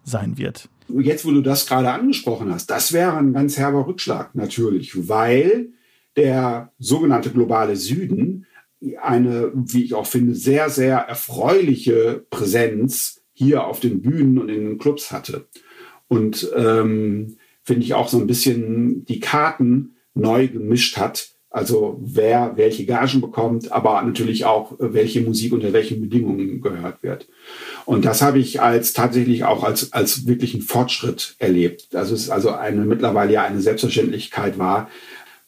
sein 0.05 0.37
wird. 0.37 0.69
Jetzt, 0.89 1.25
wo 1.25 1.31
du 1.31 1.41
das 1.41 1.67
gerade 1.67 1.91
angesprochen 1.91 2.53
hast, 2.53 2.71
das 2.71 2.93
wäre 2.93 3.17
ein 3.17 3.33
ganz 3.33 3.57
herber 3.57 3.87
Rückschlag 3.87 4.35
natürlich, 4.35 5.09
weil 5.09 5.71
der 6.17 6.73
sogenannte 6.79 7.31
globale 7.31 7.77
Süden 7.77 8.47
eine, 9.01 9.53
wie 9.55 9.85
ich 9.85 9.95
auch 9.95 10.07
finde, 10.07 10.35
sehr, 10.35 10.71
sehr 10.71 10.99
erfreuliche 10.99 12.25
Präsenz 12.31 13.23
hier 13.33 13.67
auf 13.67 13.81
den 13.81 14.03
Bühnen 14.03 14.39
und 14.39 14.49
in 14.49 14.65
den 14.65 14.79
Clubs 14.79 15.13
hatte. 15.13 15.47
Und 16.09 16.51
ähm, 16.57 17.37
finde 17.63 17.83
ich 17.83 17.95
auch 17.95 18.09
so 18.09 18.19
ein 18.19 18.27
bisschen 18.27 19.05
die 19.07 19.21
Karten 19.21 19.97
neu 20.15 20.49
gemischt 20.49 20.97
hat. 20.97 21.31
Also 21.51 21.99
wer 22.03 22.53
welche 22.57 22.85
Gagen 22.85 23.21
bekommt, 23.21 23.73
aber 23.73 24.03
natürlich 24.03 24.45
auch 24.45 24.75
welche 24.79 25.23
Musik 25.23 25.53
unter 25.53 25.73
welchen 25.73 26.01
Bedingungen 26.03 26.61
gehört 26.61 27.03
wird. 27.03 27.29
Und 27.87 28.05
das 28.05 28.21
habe 28.21 28.39
ich 28.39 28.61
als 28.61 28.93
tatsächlich 28.93 29.45
auch 29.45 29.65
als, 29.65 29.93
als 29.93 30.27
wirklichen 30.27 30.61
Fortschritt 30.61 31.35
erlebt. 31.39 31.95
Also 31.95 32.15
es 32.15 32.25
ist 32.25 32.31
also 32.31 32.51
eine 32.51 32.85
mittlerweile 32.85 33.33
ja 33.33 33.45
eine 33.45 33.61
Selbstverständlichkeit 33.61 34.59
war, 34.59 34.91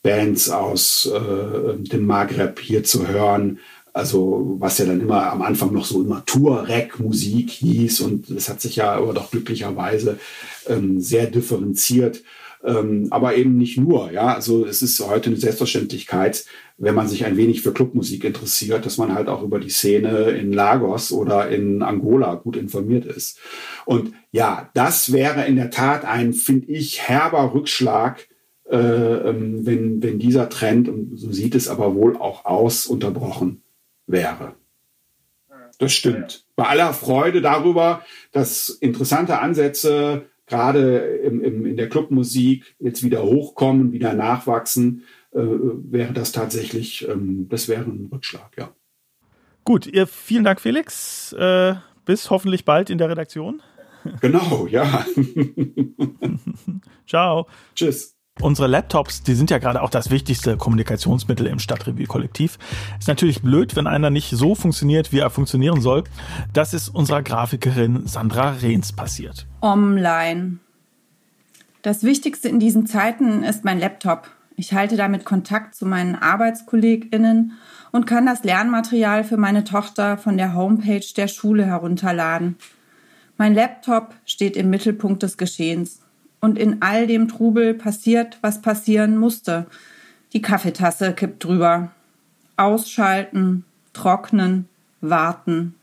Bands 0.03 0.49
aus 0.51 1.07
äh, 1.13 1.77
dem 1.77 2.07
Maghreb 2.07 2.61
hier 2.61 2.85
zu 2.85 3.09
hören. 3.09 3.59
Also 3.93 4.57
was 4.59 4.79
ja 4.79 4.85
dann 4.85 5.01
immer 5.01 5.33
am 5.33 5.43
Anfang 5.43 5.73
noch 5.73 5.85
so 5.85 6.03
immer 6.03 6.25
Tour-Rec-Musik 6.25 7.51
hieß 7.51 8.01
und 8.01 8.27
das 8.29 8.49
hat 8.49 8.61
sich 8.61 8.77
ja 8.77 8.93
aber 8.93 9.13
doch 9.13 9.31
glücklicherweise 9.31 10.19
ähm, 10.69 11.01
sehr 11.01 11.27
differenziert. 11.27 12.23
Ähm, 12.65 13.07
aber 13.11 13.37
eben 13.37 13.57
nicht 13.57 13.79
nur, 13.79 14.11
ja. 14.13 14.35
Also 14.35 14.67
es 14.67 14.83
ist 14.83 15.01
heute 15.01 15.31
eine 15.31 15.39
Selbstverständlichkeit, 15.39 16.45
wenn 16.77 16.95
man 16.95 17.09
sich 17.09 17.25
ein 17.25 17.37
wenig 17.37 17.63
für 17.63 17.73
Clubmusik 17.73 18.25
interessiert, 18.25 18.85
dass 18.85 18.99
man 18.99 19.15
halt 19.15 19.29
auch 19.29 19.43
über 19.43 19.59
die 19.59 19.71
Szene 19.71 20.31
in 20.31 20.53
Lagos 20.53 21.13
oder 21.13 21.49
in 21.49 21.83
Angola 21.83 22.35
gut 22.35 22.57
informiert 22.57 23.05
ist. 23.05 23.39
Und 23.85 24.13
ja, 24.33 24.71
das 24.75 25.13
wäre 25.13 25.47
in 25.47 25.57
der 25.57 25.71
Tat 25.71 26.05
ein, 26.05 26.33
finde 26.33 26.69
ich, 26.69 27.09
herber 27.09 27.53
Rückschlag 27.55 28.28
wenn, 28.71 30.03
wenn 30.03 30.19
dieser 30.19 30.51
Trend, 30.51 30.91
und 30.91 31.17
so 31.17 31.33
sieht 31.33 31.55
es 31.55 31.69
aber 31.69 31.95
wohl 31.95 32.19
auch 32.19 32.45
aus, 32.45 32.87
unterbrochen 32.87 33.63
wäre. 34.07 34.57
Das 35.79 35.93
stimmt. 35.93 36.45
Bei 36.57 36.65
aller 36.65 36.93
Freude 36.93 37.41
darüber, 37.41 38.03
dass 38.33 38.69
interessante 38.69 39.39
Ansätze 39.39 40.27
gerade 40.47 40.99
im, 40.99 41.43
im, 41.43 41.67
in 41.67 41.77
der 41.77 41.89
Clubmusik 41.89 42.75
jetzt 42.79 43.05
wieder 43.05 43.23
hochkommen, 43.23 43.93
wieder 43.93 44.15
nachwachsen, 44.15 45.05
äh, 45.33 45.39
wäre 45.39 46.13
das 46.13 46.33
tatsächlich, 46.33 47.07
ähm, 47.09 47.49
das 47.49 47.69
wäre 47.69 47.83
ein 47.83 48.09
Rückschlag, 48.11 48.51
ja. 48.59 48.75
Gut, 49.65 49.87
ihr, 49.87 50.07
vielen 50.07 50.45
Dank, 50.45 50.61
Felix. 50.61 51.33
Äh, 51.35 51.75
bis 52.07 52.31
hoffentlich 52.31 52.65
bald 52.65 52.89
in 52.89 52.97
der 52.97 53.11
Redaktion. 53.11 53.63
Genau, 54.23 54.67
ja. 54.67 55.05
Ciao. 57.07 57.47
Tschüss. 57.75 58.18
Unsere 58.41 58.69
Laptops, 58.69 59.25
die 59.25 59.35
sind 59.35 59.51
ja 59.51 59.59
gerade 59.59 59.83
auch 59.83 59.91
das 59.91 60.11
wichtigste 60.11 60.57
Kommunikationsmittel 60.57 61.47
im 61.47 61.59
Stadtrevue-Kollektiv. 61.59 62.59
Ist 62.99 63.09
natürlich 63.09 63.43
blöd, 63.43 63.75
wenn 63.75 63.89
einer 63.89 64.11
nicht 64.11 64.31
so 64.31 64.55
funktioniert, 64.55 65.13
wie 65.13 65.19
er 65.19 65.31
funktionieren 65.31 65.81
soll. 65.81 66.05
Das 66.53 66.73
ist 66.73 66.89
unserer 66.89 67.23
Grafikerin 67.23 68.07
Sandra 68.07 68.51
Rehns 68.51 68.93
passiert. 68.93 69.47
Online. 69.61 70.59
Das 71.83 72.05
Wichtigste 72.05 72.49
in 72.49 72.61
diesen 72.61 72.87
Zeiten 72.87 73.43
ist 73.43 73.65
mein 73.65 73.81
Laptop. 73.81 74.29
Ich 74.55 74.73
halte 74.73 74.97
damit 74.97 75.25
Kontakt 75.25 75.75
zu 75.75 75.87
meinen 75.87 76.15
ArbeitskollegInnen 76.15 77.53
und 77.91 78.07
kann 78.07 78.27
das 78.27 78.45
Lernmaterial 78.45 79.25
für 79.25 79.37
meine 79.37 79.65
Tochter 79.65 80.17
von 80.17 80.37
der 80.37 80.55
Homepage 80.55 81.07
der 81.17 81.29
Schule 81.29 81.67
herunterladen. 81.67 82.57
Mein 83.37 83.55
Laptop 83.55 84.15
steht 84.25 84.57
im 84.57 84.71
Mittelpunkt 84.71 85.23
des 85.23 85.39
Geschehens 85.39 86.03
und 86.41 86.59
in 86.59 86.83
all 86.83 87.07
dem 87.07 87.29
Trubel 87.29 87.75
passiert, 87.75 88.39
was 88.41 88.63
passieren 88.63 89.17
musste. 89.17 89.67
Die 90.33 90.43
Kaffeetasse 90.43 91.13
kippt 91.13 91.45
drüber. 91.45 91.91
Ausschalten, 92.57 93.65
trocknen, 93.93 94.69
warten. 95.01 95.75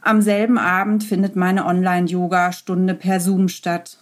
Am 0.00 0.22
selben 0.22 0.58
Abend 0.58 1.02
findet 1.02 1.34
meine 1.34 1.66
Online-Yoga-Stunde 1.66 2.94
per 2.94 3.20
Zoom 3.20 3.48
statt. 3.48 3.98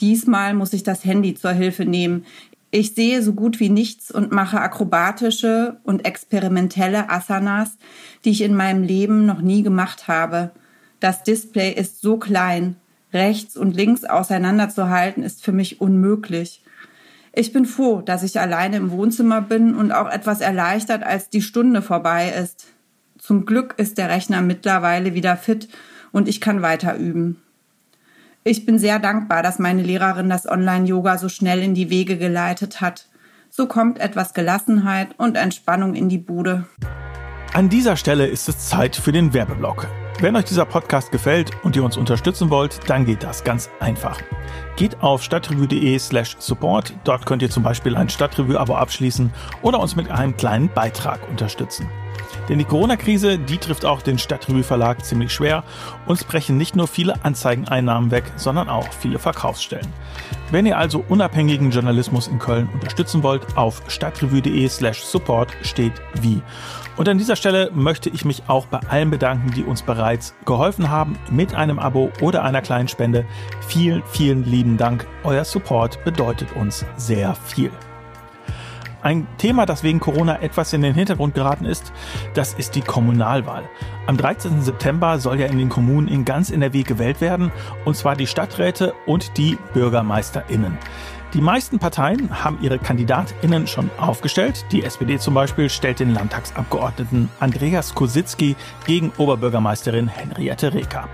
Diesmal 0.00 0.54
muss 0.54 0.72
ich 0.72 0.82
das 0.82 1.04
Handy 1.04 1.34
zur 1.34 1.52
Hilfe 1.52 1.84
nehmen. 1.84 2.26
Ich 2.72 2.94
sehe 2.94 3.22
so 3.22 3.34
gut 3.34 3.60
wie 3.60 3.68
nichts 3.68 4.10
und 4.10 4.32
mache 4.32 4.60
akrobatische 4.60 5.76
und 5.84 6.04
experimentelle 6.04 7.08
Asanas, 7.10 7.76
die 8.24 8.30
ich 8.30 8.40
in 8.40 8.56
meinem 8.56 8.82
Leben 8.82 9.26
noch 9.26 9.42
nie 9.42 9.62
gemacht 9.62 10.08
habe. 10.08 10.50
Das 10.98 11.22
Display 11.22 11.70
ist 11.72 12.00
so 12.00 12.16
klein, 12.16 12.76
rechts 13.12 13.56
und 13.56 13.76
links 13.76 14.04
auseinanderzuhalten, 14.04 15.22
ist 15.22 15.44
für 15.44 15.52
mich 15.52 15.80
unmöglich. 15.80 16.62
Ich 17.34 17.52
bin 17.52 17.64
froh, 17.64 18.02
dass 18.02 18.22
ich 18.22 18.38
alleine 18.38 18.76
im 18.76 18.90
Wohnzimmer 18.90 19.40
bin 19.40 19.74
und 19.74 19.92
auch 19.92 20.10
etwas 20.10 20.40
erleichtert, 20.40 21.02
als 21.02 21.30
die 21.30 21.42
Stunde 21.42 21.80
vorbei 21.80 22.30
ist. 22.30 22.66
Zum 23.18 23.46
Glück 23.46 23.74
ist 23.78 23.98
der 23.98 24.10
Rechner 24.10 24.42
mittlerweile 24.42 25.14
wieder 25.14 25.36
fit 25.36 25.68
und 26.10 26.28
ich 26.28 26.40
kann 26.40 26.60
weiter 26.60 26.96
üben. 26.96 27.40
Ich 28.44 28.66
bin 28.66 28.78
sehr 28.78 28.98
dankbar, 28.98 29.42
dass 29.42 29.60
meine 29.60 29.82
Lehrerin 29.82 30.28
das 30.28 30.46
Online-Yoga 30.46 31.16
so 31.16 31.28
schnell 31.28 31.62
in 31.62 31.74
die 31.74 31.90
Wege 31.90 32.18
geleitet 32.18 32.80
hat. 32.80 33.08
So 33.48 33.66
kommt 33.66 34.00
etwas 34.00 34.34
Gelassenheit 34.34 35.14
und 35.18 35.36
Entspannung 35.36 35.94
in 35.94 36.08
die 36.08 36.18
Bude. 36.18 36.66
An 37.52 37.68
dieser 37.68 37.96
Stelle 37.96 38.26
ist 38.26 38.48
es 38.48 38.68
Zeit 38.68 38.96
für 38.96 39.12
den 39.12 39.32
Werbeblock. 39.32 39.86
Wenn 40.22 40.36
euch 40.36 40.44
dieser 40.44 40.66
Podcast 40.66 41.10
gefällt 41.10 41.50
und 41.64 41.74
ihr 41.74 41.82
uns 41.82 41.96
unterstützen 41.96 42.48
wollt, 42.48 42.88
dann 42.88 43.04
geht 43.04 43.24
das 43.24 43.42
ganz 43.42 43.68
einfach. 43.80 44.20
Geht 44.76 45.02
auf 45.02 45.20
stadtrevue.de 45.24 45.98
slash 45.98 46.36
support. 46.38 46.94
Dort 47.02 47.26
könnt 47.26 47.42
ihr 47.42 47.50
zum 47.50 47.64
Beispiel 47.64 47.96
ein 47.96 48.08
Stadtrevue-Abo 48.08 48.76
abschließen 48.76 49.32
oder 49.62 49.80
uns 49.80 49.96
mit 49.96 50.12
einem 50.12 50.36
kleinen 50.36 50.68
Beitrag 50.72 51.28
unterstützen. 51.28 51.88
Denn 52.48 52.60
die 52.60 52.64
Corona-Krise, 52.64 53.36
die 53.36 53.58
trifft 53.58 53.84
auch 53.84 54.00
den 54.00 54.16
Stadtrevue 54.16 54.62
Verlag 54.62 55.04
ziemlich 55.04 55.32
schwer. 55.32 55.64
Uns 56.06 56.22
brechen 56.22 56.56
nicht 56.56 56.76
nur 56.76 56.86
viele 56.86 57.24
Anzeigeneinnahmen 57.24 58.12
weg, 58.12 58.22
sondern 58.36 58.68
auch 58.68 58.92
viele 58.92 59.18
Verkaufsstellen. 59.18 59.92
Wenn 60.52 60.66
ihr 60.66 60.78
also 60.78 61.04
unabhängigen 61.08 61.72
Journalismus 61.72 62.28
in 62.28 62.38
Köln 62.38 62.68
unterstützen 62.72 63.24
wollt, 63.24 63.56
auf 63.56 63.82
stadtrevue.de 63.88 64.68
slash 64.68 65.02
support 65.02 65.48
steht 65.62 65.94
wie. 66.20 66.42
Und 66.96 67.08
an 67.08 67.16
dieser 67.16 67.36
Stelle 67.36 67.70
möchte 67.72 68.10
ich 68.10 68.24
mich 68.24 68.42
auch 68.48 68.66
bei 68.66 68.80
allen 68.88 69.10
bedanken, 69.10 69.50
die 69.52 69.64
uns 69.64 69.82
bereits 69.82 70.34
geholfen 70.44 70.90
haben 70.90 71.18
mit 71.30 71.54
einem 71.54 71.78
Abo 71.78 72.10
oder 72.20 72.42
einer 72.42 72.60
kleinen 72.60 72.88
Spende. 72.88 73.24
Vielen, 73.66 74.02
vielen 74.10 74.44
lieben 74.44 74.76
Dank. 74.76 75.06
Euer 75.24 75.44
Support 75.44 76.04
bedeutet 76.04 76.52
uns 76.54 76.84
sehr 76.96 77.34
viel. 77.34 77.70
Ein 79.02 79.26
Thema, 79.36 79.66
das 79.66 79.82
wegen 79.82 79.98
Corona 79.98 80.40
etwas 80.42 80.72
in 80.72 80.82
den 80.82 80.94
Hintergrund 80.94 81.34
geraten 81.34 81.64
ist, 81.64 81.92
das 82.34 82.54
ist 82.54 82.76
die 82.76 82.82
Kommunalwahl. 82.82 83.64
Am 84.06 84.16
13. 84.16 84.62
September 84.62 85.18
soll 85.18 85.40
ja 85.40 85.46
in 85.46 85.58
den 85.58 85.70
Kommunen 85.70 86.06
in 86.06 86.24
ganz 86.24 86.50
NRW 86.50 86.84
gewählt 86.84 87.20
werden, 87.20 87.50
und 87.84 87.96
zwar 87.96 88.14
die 88.14 88.28
Stadträte 88.28 88.94
und 89.06 89.36
die 89.38 89.58
BürgermeisterInnen. 89.74 90.78
Die 91.34 91.40
meisten 91.40 91.78
Parteien 91.78 92.44
haben 92.44 92.58
ihre 92.60 92.78
KandidatInnen 92.78 93.66
schon 93.66 93.90
aufgestellt. 93.96 94.66
Die 94.70 94.82
SPD 94.82 95.18
zum 95.18 95.32
Beispiel 95.32 95.70
stellt 95.70 96.00
den 96.00 96.12
Landtagsabgeordneten 96.12 97.30
Andreas 97.40 97.94
Kositzki 97.94 98.54
gegen 98.86 99.12
Oberbürgermeisterin 99.16 100.08
Henriette 100.08 100.74
Reker. 100.74 101.08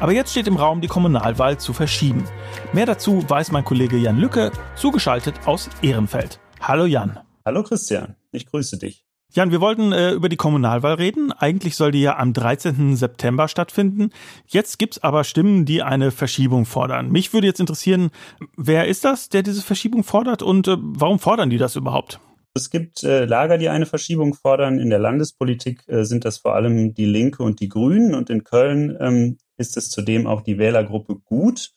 Aber 0.00 0.10
jetzt 0.10 0.32
steht 0.32 0.48
im 0.48 0.56
Raum, 0.56 0.80
die 0.80 0.88
Kommunalwahl 0.88 1.58
zu 1.58 1.72
verschieben. 1.72 2.24
Mehr 2.72 2.86
dazu 2.86 3.22
weiß 3.28 3.52
mein 3.52 3.64
Kollege 3.64 3.96
Jan 3.96 4.18
Lücke, 4.18 4.50
zugeschaltet 4.74 5.36
aus 5.46 5.70
Ehrenfeld. 5.82 6.40
Hallo 6.60 6.86
Jan. 6.86 7.20
Hallo 7.44 7.62
Christian, 7.62 8.16
ich 8.32 8.46
grüße 8.46 8.76
dich. 8.76 9.09
Jan, 9.32 9.52
wir 9.52 9.60
wollten 9.60 9.92
äh, 9.92 10.10
über 10.10 10.28
die 10.28 10.36
Kommunalwahl 10.36 10.94
reden. 10.94 11.30
Eigentlich 11.32 11.76
soll 11.76 11.92
die 11.92 12.02
ja 12.02 12.18
am 12.18 12.32
13. 12.32 12.96
September 12.96 13.46
stattfinden. 13.46 14.10
Jetzt 14.46 14.78
gibt's 14.78 15.02
aber 15.02 15.22
Stimmen, 15.22 15.64
die 15.64 15.82
eine 15.82 16.10
Verschiebung 16.10 16.66
fordern. 16.66 17.10
Mich 17.10 17.32
würde 17.32 17.46
jetzt 17.46 17.60
interessieren, 17.60 18.10
wer 18.56 18.88
ist 18.88 19.04
das, 19.04 19.28
der 19.28 19.42
diese 19.42 19.62
Verschiebung 19.62 20.02
fordert 20.02 20.42
und 20.42 20.66
äh, 20.66 20.76
warum 20.80 21.20
fordern 21.20 21.48
die 21.48 21.58
das 21.58 21.76
überhaupt? 21.76 22.18
Es 22.54 22.70
gibt 22.70 23.04
äh, 23.04 23.24
Lager, 23.26 23.58
die 23.58 23.68
eine 23.68 23.86
Verschiebung 23.86 24.34
fordern. 24.34 24.80
In 24.80 24.90
der 24.90 24.98
Landespolitik 24.98 25.84
äh, 25.86 26.04
sind 26.04 26.24
das 26.24 26.38
vor 26.38 26.56
allem 26.56 26.94
die 26.94 27.04
Linke 27.04 27.44
und 27.44 27.60
die 27.60 27.68
Grünen. 27.68 28.14
Und 28.14 28.30
in 28.30 28.42
Köln 28.42 28.96
ähm, 29.00 29.38
ist 29.56 29.76
es 29.76 29.90
zudem 29.90 30.26
auch 30.26 30.40
die 30.40 30.58
Wählergruppe 30.58 31.14
Gut. 31.24 31.70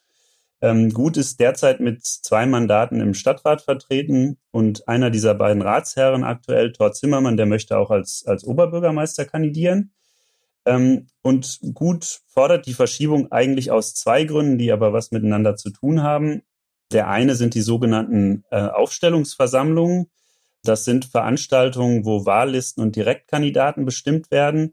Ähm, 0.63 0.91
Gut 0.91 1.17
ist 1.17 1.41
derzeit 1.41 1.81
mit 1.81 2.05
zwei 2.05 2.45
Mandaten 2.45 3.01
im 3.01 3.13
Stadtrat 3.13 3.61
vertreten 3.61 4.37
und 4.51 4.87
einer 4.87 5.09
dieser 5.09 5.35
beiden 5.35 5.61
Ratsherren 5.61 6.23
aktuell, 6.23 6.71
Thor 6.71 6.93
Zimmermann, 6.93 7.35
der 7.35 7.47
möchte 7.47 7.77
auch 7.77 7.91
als, 7.91 8.23
als 8.25 8.45
Oberbürgermeister 8.45 9.25
kandidieren. 9.25 9.91
Ähm, 10.65 11.07
und 11.21 11.59
Gut 11.73 12.21
fordert 12.27 12.65
die 12.65 12.73
Verschiebung 12.73 13.29
eigentlich 13.29 13.71
aus 13.71 13.93
zwei 13.93 14.23
Gründen, 14.23 14.57
die 14.57 14.71
aber 14.71 14.93
was 14.93 15.11
miteinander 15.11 15.57
zu 15.57 15.69
tun 15.69 16.01
haben. 16.01 16.43
Der 16.93 17.09
eine 17.09 17.35
sind 17.35 17.55
die 17.55 17.61
sogenannten 17.61 18.45
äh, 18.49 18.61
Aufstellungsversammlungen. 18.61 20.11
Das 20.63 20.85
sind 20.85 21.03
Veranstaltungen, 21.03 22.05
wo 22.05 22.25
Wahllisten 22.25 22.81
und 22.81 22.95
Direktkandidaten 22.95 23.83
bestimmt 23.83 24.31
werden. 24.31 24.71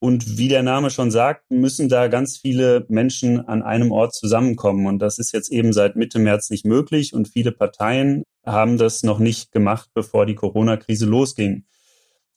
Und 0.00 0.38
wie 0.38 0.48
der 0.48 0.62
Name 0.62 0.88
schon 0.88 1.10
sagt, 1.10 1.50
müssen 1.50 1.90
da 1.90 2.08
ganz 2.08 2.38
viele 2.38 2.86
Menschen 2.88 3.46
an 3.46 3.62
einem 3.62 3.92
Ort 3.92 4.14
zusammenkommen. 4.14 4.86
Und 4.86 4.98
das 4.98 5.18
ist 5.18 5.32
jetzt 5.32 5.52
eben 5.52 5.74
seit 5.74 5.94
Mitte 5.94 6.18
März 6.18 6.48
nicht 6.48 6.64
möglich. 6.64 7.12
Und 7.12 7.28
viele 7.28 7.52
Parteien 7.52 8.24
haben 8.44 8.78
das 8.78 9.02
noch 9.02 9.18
nicht 9.18 9.52
gemacht, 9.52 9.90
bevor 9.92 10.24
die 10.24 10.34
Corona-Krise 10.34 11.04
losging. 11.04 11.66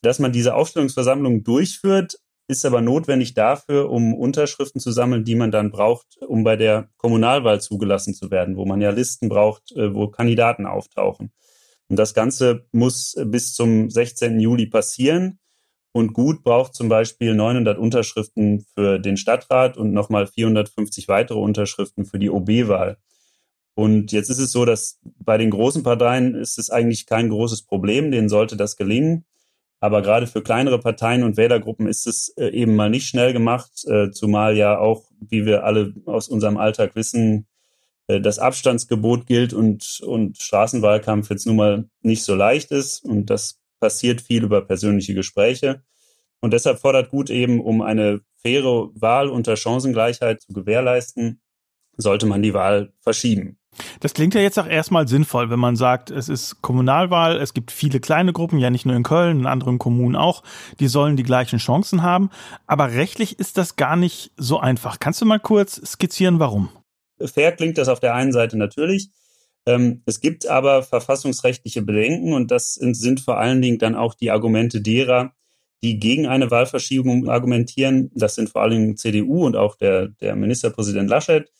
Dass 0.02 0.18
man 0.18 0.30
diese 0.30 0.54
Aufstellungsversammlung 0.54 1.42
durchführt, 1.42 2.18
ist 2.48 2.66
aber 2.66 2.82
notwendig 2.82 3.32
dafür, 3.32 3.90
um 3.90 4.12
Unterschriften 4.12 4.78
zu 4.78 4.92
sammeln, 4.92 5.24
die 5.24 5.34
man 5.34 5.50
dann 5.50 5.70
braucht, 5.70 6.18
um 6.20 6.44
bei 6.44 6.56
der 6.56 6.90
Kommunalwahl 6.98 7.62
zugelassen 7.62 8.12
zu 8.12 8.30
werden, 8.30 8.56
wo 8.56 8.66
man 8.66 8.82
ja 8.82 8.90
Listen 8.90 9.30
braucht, 9.30 9.72
äh, 9.72 9.94
wo 9.94 10.08
Kandidaten 10.08 10.66
auftauchen. 10.66 11.32
Und 11.88 11.96
das 11.96 12.12
Ganze 12.12 12.66
muss 12.72 13.14
bis 13.24 13.54
zum 13.54 13.88
16. 13.90 14.40
Juli 14.40 14.66
passieren. 14.66 15.38
Und 15.96 16.12
Gut 16.12 16.42
braucht 16.42 16.74
zum 16.74 16.88
Beispiel 16.88 17.36
900 17.36 17.78
Unterschriften 17.78 18.66
für 18.74 18.98
den 18.98 19.16
Stadtrat 19.16 19.76
und 19.76 19.92
nochmal 19.92 20.26
450 20.26 21.06
weitere 21.06 21.38
Unterschriften 21.38 22.04
für 22.04 22.18
die 22.18 22.30
OB-Wahl. 22.30 22.96
Und 23.76 24.10
jetzt 24.10 24.28
ist 24.28 24.40
es 24.40 24.50
so, 24.50 24.64
dass 24.64 24.98
bei 25.20 25.38
den 25.38 25.50
großen 25.50 25.84
Parteien 25.84 26.34
ist 26.34 26.58
es 26.58 26.68
eigentlich 26.68 27.06
kein 27.06 27.28
großes 27.28 27.62
Problem, 27.62 28.10
denen 28.10 28.28
sollte 28.28 28.56
das 28.56 28.76
gelingen. 28.76 29.24
Aber 29.78 30.02
gerade 30.02 30.26
für 30.26 30.42
kleinere 30.42 30.80
Parteien 30.80 31.22
und 31.22 31.36
Wählergruppen 31.36 31.86
ist 31.86 32.08
es 32.08 32.30
äh, 32.38 32.48
eben 32.48 32.74
mal 32.74 32.90
nicht 32.90 33.06
schnell 33.06 33.32
gemacht, 33.32 33.70
äh, 33.86 34.10
zumal 34.10 34.56
ja 34.56 34.76
auch, 34.76 35.04
wie 35.20 35.46
wir 35.46 35.62
alle 35.62 35.94
aus 36.06 36.26
unserem 36.26 36.56
Alltag 36.56 36.96
wissen, 36.96 37.46
äh, 38.08 38.20
das 38.20 38.40
Abstandsgebot 38.40 39.26
gilt 39.26 39.52
und, 39.52 40.00
und 40.04 40.38
Straßenwahlkampf 40.38 41.30
jetzt 41.30 41.46
nun 41.46 41.54
mal 41.56 41.84
nicht 42.02 42.24
so 42.24 42.34
leicht 42.34 42.72
ist. 42.72 43.04
Und 43.04 43.30
das 43.30 43.60
passiert 43.80 44.20
viel 44.20 44.44
über 44.44 44.62
persönliche 44.62 45.14
Gespräche. 45.14 45.82
Und 46.40 46.52
deshalb 46.52 46.78
fordert 46.78 47.10
Gut 47.10 47.30
eben, 47.30 47.60
um 47.60 47.80
eine 47.80 48.20
faire 48.42 48.90
Wahl 48.94 49.28
unter 49.28 49.56
Chancengleichheit 49.56 50.42
zu 50.42 50.52
gewährleisten, 50.52 51.40
sollte 51.96 52.26
man 52.26 52.42
die 52.42 52.54
Wahl 52.54 52.92
verschieben. 53.00 53.58
Das 54.00 54.14
klingt 54.14 54.34
ja 54.34 54.40
jetzt 54.40 54.58
auch 54.58 54.66
erstmal 54.66 55.08
sinnvoll, 55.08 55.50
wenn 55.50 55.58
man 55.58 55.76
sagt, 55.76 56.10
es 56.10 56.28
ist 56.28 56.62
Kommunalwahl, 56.62 57.38
es 57.38 57.54
gibt 57.54 57.72
viele 57.72 58.00
kleine 58.00 58.32
Gruppen, 58.32 58.58
ja 58.58 58.70
nicht 58.70 58.86
nur 58.86 58.94
in 58.94 59.02
Köln, 59.02 59.40
in 59.40 59.46
anderen 59.46 59.78
Kommunen 59.78 60.16
auch, 60.16 60.42
die 60.80 60.88
sollen 60.88 61.16
die 61.16 61.22
gleichen 61.22 61.58
Chancen 61.58 62.02
haben. 62.02 62.30
Aber 62.66 62.92
rechtlich 62.92 63.38
ist 63.38 63.58
das 63.58 63.76
gar 63.76 63.96
nicht 63.96 64.30
so 64.36 64.60
einfach. 64.60 65.00
Kannst 65.00 65.20
du 65.20 65.24
mal 65.24 65.40
kurz 65.40 65.80
skizzieren, 65.84 66.38
warum? 66.38 66.68
Fair 67.18 67.52
klingt 67.52 67.78
das 67.78 67.88
auf 67.88 68.00
der 68.00 68.14
einen 68.14 68.32
Seite 68.32 68.56
natürlich. 68.58 69.08
Ähm, 69.66 70.02
es 70.06 70.20
gibt 70.20 70.46
aber 70.46 70.82
verfassungsrechtliche 70.82 71.82
Bedenken 71.82 72.32
und 72.32 72.50
das 72.50 72.74
sind, 72.74 73.20
vor 73.20 73.38
allen 73.38 73.62
Dingen 73.62 73.78
dann 73.78 73.94
auch 73.94 74.14
die 74.14 74.30
Argumente 74.30 74.80
derer, 74.80 75.32
die 75.82 75.98
gegen 75.98 76.26
eine 76.26 76.50
Wahlverschiebung 76.50 77.28
argumentieren. 77.28 78.10
Das 78.14 78.34
sind 78.34 78.50
vor 78.50 78.62
allen 78.62 78.72
Dingen 78.72 78.96
CDU 78.96 79.44
und 79.44 79.56
auch 79.56 79.76
der, 79.76 80.08
der 80.08 80.36
Ministerpräsident 80.36 81.08
Laschet. 81.08 81.50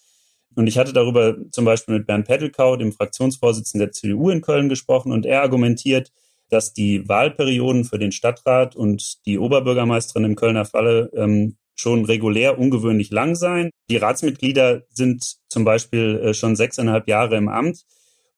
Und 0.54 0.66
ich 0.66 0.78
hatte 0.78 0.92
darüber 0.92 1.36
zum 1.50 1.64
Beispiel 1.64 1.96
mit 1.96 2.06
Bernd 2.06 2.26
Pettelkau, 2.26 2.76
dem 2.76 2.92
Fraktionsvorsitzenden 2.92 3.86
der 3.86 3.92
CDU 3.92 4.30
in 4.30 4.40
Köln, 4.40 4.68
gesprochen 4.68 5.12
und 5.12 5.26
er 5.26 5.42
argumentiert, 5.42 6.12
dass 6.48 6.72
die 6.72 7.08
Wahlperioden 7.08 7.84
für 7.84 7.98
den 7.98 8.12
Stadtrat 8.12 8.76
und 8.76 9.26
die 9.26 9.38
Oberbürgermeisterin 9.38 10.24
im 10.24 10.36
Kölner 10.36 10.64
Falle 10.64 11.10
ähm, 11.14 11.56
schon 11.74 12.04
regulär 12.04 12.58
ungewöhnlich 12.58 13.10
lang 13.10 13.34
sein. 13.34 13.70
Die 13.90 13.96
Ratsmitglieder 13.96 14.82
sind 14.90 15.36
zum 15.48 15.64
Beispiel 15.64 16.20
äh, 16.22 16.34
schon 16.34 16.56
sechseinhalb 16.56 17.08
Jahre 17.08 17.36
im 17.36 17.48
Amt. 17.48 17.84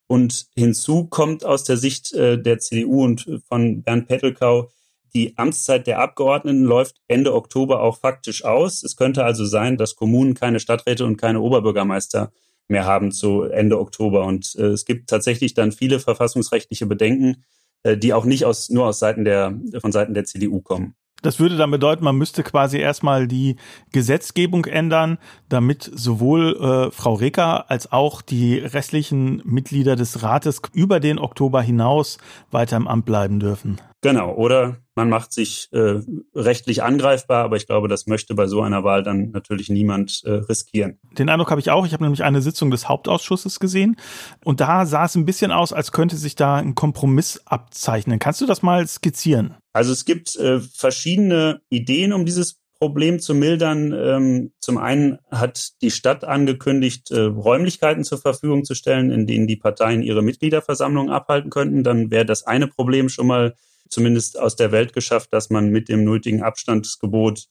Und 0.09 0.47
hinzu 0.55 1.07
kommt 1.07 1.45
aus 1.45 1.65
der 1.65 1.77
Sicht 1.77 2.13
äh, 2.13 2.41
der 2.41 2.59
CDU 2.59 3.05
und 3.05 3.43
von 3.49 3.83
Bernd 3.83 4.07
Pettelkau, 4.07 4.71
die 5.17 5.39
Amtszeit 5.39 5.87
der 5.87 6.01
Abgeordneten 6.01 6.65
läuft 6.65 6.97
Ende 7.09 7.35
Oktober 7.35 7.81
auch 7.81 7.99
faktisch 7.99 8.45
aus. 8.45 8.83
Es 8.83 8.97
könnte 8.97 9.25
also 9.25 9.47
sein, 9.47 9.79
dass 9.79 9.97
Kommunen 9.97 10.35
keine 10.35 10.61
Stadträte 10.61 11.07
und 11.07 11.17
keine 11.17 11.41
Oberbürgermeister 11.41 12.33
mehr 12.69 12.85
haben 12.85 13.13
zu 13.13 13.45
Ende 13.45 13.79
Oktober. 13.79 14.27
Und 14.27 14.55
äh, 14.57 14.67
es 14.67 14.85
gibt 14.85 15.09
tatsächlich 15.09 15.55
dann 15.55 15.73
viele 15.73 16.01
verfassungsrechtliche 16.01 16.85
Bedenken, 16.85 17.45
äh, 17.83 17.97
die 17.97 18.13
auch 18.13 18.27
nicht 18.27 18.45
aus, 18.45 18.69
nur 18.69 18.87
aus 18.87 18.99
Seiten 18.99 19.25
der, 19.25 19.59
von 19.79 19.91
Seiten 19.91 20.13
der 20.13 20.27
CDU 20.27 20.61
kommen. 20.61 20.97
Das 21.23 21.41
würde 21.41 21.57
dann 21.57 21.71
bedeuten, 21.71 22.05
man 22.05 22.17
müsste 22.17 22.43
quasi 22.43 22.79
erstmal 22.79 23.27
die 23.27 23.57
Gesetzgebung 23.93 24.67
ändern, 24.67 25.19
damit 25.49 25.91
sowohl 25.95 26.57
äh, 26.57 26.91
Frau 26.93 27.15
Recker 27.15 27.71
als 27.71 27.91
auch 27.91 28.23
die 28.23 28.59
restlichen 28.59 29.43
Mitglieder 29.45 29.97
des 29.97 30.23
Rates 30.23 30.61
über 30.73 31.01
den 31.01 31.19
Oktober 31.19 31.63
hinaus 31.63 32.19
weiter 32.51 32.77
im 32.77 32.87
Amt 32.87 33.07
bleiben 33.07 33.41
dürfen. 33.41 33.81
Genau, 34.07 34.33
oder 34.35 34.77
man 34.95 35.09
macht 35.09 35.33
sich 35.33 35.69
äh, 35.73 36.01
rechtlich 36.33 36.85
angreifbar, 36.85 37.43
aber 37.43 37.57
ich 37.57 37.67
glaube, 37.67 37.89
das 37.89 38.07
möchte 38.07 38.37
bei 38.37 38.47
so 38.47 38.63
einer 38.63 38.85
Wahl 38.85 39.03
dann 39.03 39.33
natürlich 39.33 39.69
niemand 39.69 40.23
äh, 40.25 40.31
riskieren. 40.31 41.01
Den 41.19 41.29
Eindruck 41.29 41.51
habe 41.51 41.61
ich 41.61 41.73
auch. 41.73 41.85
Ich 41.85 41.93
habe 41.93 42.05
nämlich 42.05 42.23
eine 42.23 42.41
Sitzung 42.41 42.71
des 42.71 42.89
Hauptausschusses 42.89 43.59
gesehen 43.59 43.97
und 44.45 44.61
da 44.61 44.87
sah 44.87 45.07
es 45.07 45.17
ein 45.17 45.25
bisschen 45.25 45.51
aus, 45.51 45.73
als 45.73 45.91
könnte 45.91 46.15
sich 46.15 46.37
da 46.37 46.55
ein 46.55 46.77
Kompromiss 46.77 47.43
abzeichnen. 47.47 48.21
Kannst 48.21 48.41
du 48.41 48.47
das 48.47 48.63
mal 48.63 48.87
skizzieren? 48.87 49.57
Also 49.73 49.91
es 49.91 50.05
gibt 50.05 50.37
äh, 50.37 50.61
verschiedene 50.61 51.63
Ideen, 51.69 52.13
um 52.13 52.25
dieses 52.25 52.61
Problem 52.79 53.19
zu 53.19 53.35
mildern. 53.35 53.93
Ähm, 53.93 54.53
zum 54.61 54.79
einen 54.79 55.19
hat 55.33 55.83
die 55.83 55.91
Stadt 55.91 56.23
angekündigt, 56.23 57.11
äh, 57.11 57.23
Räumlichkeiten 57.23 58.05
zur 58.05 58.19
Verfügung 58.19 58.63
zu 58.63 58.77
stellen, 58.77 59.11
in 59.11 59.27
denen 59.27 59.49
die 59.49 59.57
Parteien 59.57 60.01
ihre 60.01 60.23
Mitgliederversammlung 60.23 61.11
abhalten 61.11 61.51
könnten. 61.51 61.83
Dann 61.83 62.13
wäre 62.13 62.25
das 62.25 62.45
eine 62.45 62.69
Problem 62.69 63.09
schon 63.09 63.27
mal 63.27 63.57
zumindest 63.89 64.39
aus 64.39 64.57
der 64.57 64.73
Welt 64.73 64.93
geschafft, 64.93 65.33
dass 65.33 65.51
man 65.51 65.71
mit 65.71 65.89
dem 65.89 66.05
nötigen 66.05 66.43
Abstandsgebot 66.43 67.47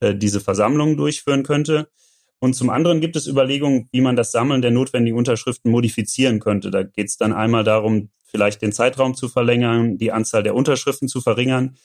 äh, 0.00 0.14
diese 0.14 0.40
Versammlungen 0.40 0.96
durchführen 0.96 1.42
könnte. 1.42 1.88
Und 2.40 2.54
zum 2.54 2.70
anderen 2.70 3.00
gibt 3.00 3.16
es 3.16 3.26
Überlegungen, 3.26 3.88
wie 3.90 4.00
man 4.00 4.16
das 4.16 4.30
Sammeln 4.30 4.62
der 4.62 4.70
notwendigen 4.70 5.18
Unterschriften 5.18 5.70
modifizieren 5.70 6.38
könnte. 6.38 6.70
Da 6.70 6.84
geht 6.84 7.08
es 7.08 7.16
dann 7.16 7.32
einmal 7.32 7.64
darum, 7.64 8.10
vielleicht 8.26 8.62
den 8.62 8.72
Zeitraum 8.72 9.14
zu 9.14 9.28
verlängern, 9.28 9.98
die 9.98 10.12
Anzahl 10.12 10.42
der 10.42 10.54
Unterschriften 10.54 11.08
zu 11.08 11.20
verringern, 11.20 11.76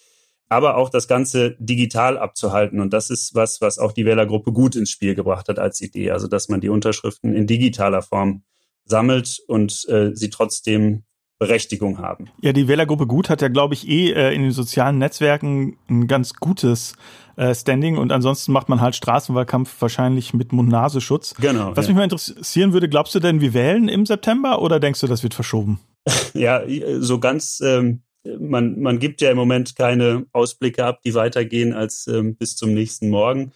aber 0.49 0.77
auch 0.77 0.89
das 0.89 1.07
Ganze 1.07 1.55
digital 1.59 2.17
abzuhalten. 2.17 2.79
Und 2.81 2.93
das 2.93 3.09
ist 3.09 3.33
was, 3.33 3.61
was 3.61 3.79
auch 3.79 3.93
die 3.93 4.05
Wählergruppe 4.05 4.51
gut 4.51 4.75
ins 4.75 4.91
Spiel 4.91 5.15
gebracht 5.15 5.47
hat 5.47 5.57
als 5.57 5.81
Idee. 5.81 6.11
Also, 6.11 6.27
dass 6.27 6.49
man 6.49 6.61
die 6.61 6.69
Unterschriften 6.69 7.33
in 7.33 7.47
digitaler 7.47 8.03
Form 8.03 8.43
sammelt 8.85 9.39
und 9.47 9.87
äh, 9.89 10.11
sie 10.13 10.29
trotzdem 10.29 11.03
Berechtigung 11.39 11.97
haben. 11.97 12.29
Ja, 12.41 12.53
die 12.53 12.67
Wählergruppe 12.67 13.07
Gut 13.07 13.29
hat 13.29 13.41
ja, 13.41 13.47
glaube 13.47 13.73
ich, 13.73 13.87
eh 13.87 14.11
äh, 14.11 14.33
in 14.33 14.43
den 14.43 14.51
sozialen 14.51 14.97
Netzwerken 14.97 15.77
ein 15.89 16.07
ganz 16.07 16.35
gutes 16.35 16.93
äh, 17.35 17.53
Standing 17.53 17.97
und 17.97 18.11
ansonsten 18.11 18.51
macht 18.51 18.69
man 18.69 18.81
halt 18.81 18.95
Straßenwahlkampf 18.95 19.81
wahrscheinlich 19.81 20.33
mit 20.33 20.53
Mund-Nasenschutz. 20.53 21.35
Genau. 21.39 21.75
Was 21.75 21.85
ja. 21.85 21.91
mich 21.91 21.97
mal 21.97 22.03
interessieren 22.03 22.73
würde, 22.73 22.87
glaubst 22.87 23.15
du 23.15 23.19
denn, 23.19 23.41
wir 23.41 23.53
wählen 23.53 23.87
im 23.87 24.05
September 24.05 24.61
oder 24.61 24.79
denkst 24.79 25.01
du, 25.01 25.07
das 25.07 25.23
wird 25.23 25.33
verschoben? 25.33 25.79
ja, 26.33 26.61
so 26.99 27.19
ganz, 27.19 27.61
ähm, 27.63 28.03
man, 28.39 28.79
man 28.79 28.99
gibt 28.99 29.21
ja 29.21 29.31
im 29.31 29.37
Moment 29.37 29.75
keine 29.75 30.25
Ausblicke 30.31 30.85
ab, 30.85 31.01
die 31.03 31.13
weitergehen 31.13 31.73
als 31.73 32.07
ähm, 32.07 32.35
bis 32.35 32.55
zum 32.55 32.73
nächsten 32.73 33.09
Morgen. 33.09 33.51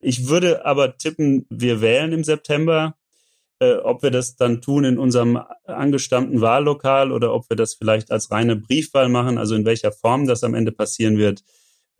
Ich 0.00 0.28
würde 0.28 0.66
aber 0.66 0.96
tippen, 0.96 1.46
wir 1.48 1.80
wählen 1.80 2.12
im 2.12 2.24
September. 2.24 2.96
Äh, 3.62 3.76
ob 3.76 4.02
wir 4.02 4.10
das 4.10 4.34
dann 4.34 4.60
tun 4.60 4.82
in 4.82 4.98
unserem 4.98 5.38
angestammten 5.66 6.40
Wahllokal 6.40 7.12
oder 7.12 7.32
ob 7.32 7.48
wir 7.48 7.56
das 7.56 7.74
vielleicht 7.74 8.10
als 8.10 8.32
reine 8.32 8.56
Briefwahl 8.56 9.08
machen, 9.08 9.38
also 9.38 9.54
in 9.54 9.64
welcher 9.64 9.92
Form 9.92 10.26
das 10.26 10.42
am 10.42 10.54
Ende 10.54 10.72
passieren 10.72 11.16
wird, 11.16 11.44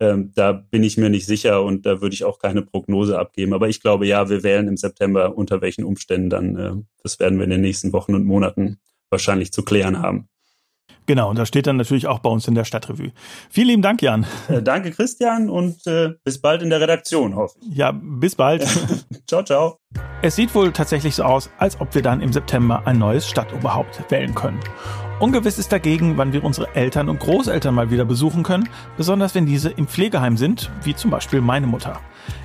ähm, 0.01 0.33
da 0.35 0.51
bin 0.51 0.83
ich 0.83 0.97
mir 0.97 1.09
nicht 1.09 1.25
sicher 1.25 1.63
und 1.63 1.85
da 1.85 2.01
würde 2.01 2.15
ich 2.15 2.25
auch 2.25 2.37
keine 2.37 2.63
Prognose 2.63 3.17
abgeben. 3.17 3.53
Aber 3.53 3.69
ich 3.69 3.79
glaube, 3.79 4.05
ja, 4.05 4.29
wir 4.29 4.43
wählen 4.43 4.67
im 4.67 4.75
September, 4.75 5.37
unter 5.37 5.61
welchen 5.61 5.85
Umständen 5.85 6.29
dann, 6.29 6.57
äh, 6.57 6.71
das 7.01 7.21
werden 7.21 7.37
wir 7.37 7.45
in 7.45 7.51
den 7.51 7.61
nächsten 7.61 7.93
Wochen 7.93 8.13
und 8.13 8.25
Monaten 8.25 8.81
wahrscheinlich 9.09 9.53
zu 9.53 9.63
klären 9.63 10.01
haben. 10.01 10.27
Genau, 11.05 11.29
und 11.29 11.39
das 11.39 11.47
steht 11.47 11.65
dann 11.65 11.77
natürlich 11.77 12.07
auch 12.07 12.19
bei 12.19 12.29
uns 12.29 12.45
in 12.45 12.55
der 12.55 12.65
Stadtrevue. 12.65 13.13
Vielen 13.49 13.67
lieben 13.67 13.81
Dank, 13.81 14.01
Jan. 14.01 14.25
Äh, 14.49 14.61
danke, 14.61 14.91
Christian, 14.91 15.49
und 15.49 15.87
äh, 15.87 16.15
bis 16.25 16.41
bald 16.41 16.61
in 16.61 16.69
der 16.69 16.81
Redaktion, 16.81 17.35
hoffe 17.35 17.57
ich. 17.61 17.77
Ja, 17.77 17.93
bis 17.93 18.35
bald. 18.35 18.67
ciao, 19.27 19.43
ciao. 19.43 19.79
Es 20.25 20.37
sieht 20.37 20.55
wohl 20.55 20.71
tatsächlich 20.71 21.15
so 21.15 21.23
aus, 21.23 21.49
als 21.57 21.81
ob 21.81 21.93
wir 21.93 22.01
dann 22.01 22.21
im 22.21 22.31
September 22.31 22.83
ein 22.85 22.97
neues 22.97 23.27
Stadtoberhaupt 23.27 24.09
wählen 24.09 24.33
können. 24.33 24.57
Ungewiss 25.19 25.59
ist 25.59 25.73
dagegen, 25.73 26.15
wann 26.15 26.31
wir 26.31 26.45
unsere 26.45 26.73
Eltern 26.77 27.09
und 27.09 27.19
Großeltern 27.19 27.75
mal 27.75 27.91
wieder 27.91 28.05
besuchen 28.05 28.41
können, 28.41 28.69
besonders 28.95 29.35
wenn 29.35 29.45
diese 29.45 29.69
im 29.71 29.85
Pflegeheim 29.85 30.37
sind, 30.37 30.71
wie 30.83 30.95
zum 30.95 31.11
Beispiel 31.11 31.41
meine 31.41 31.67
Mutter. 31.67 31.99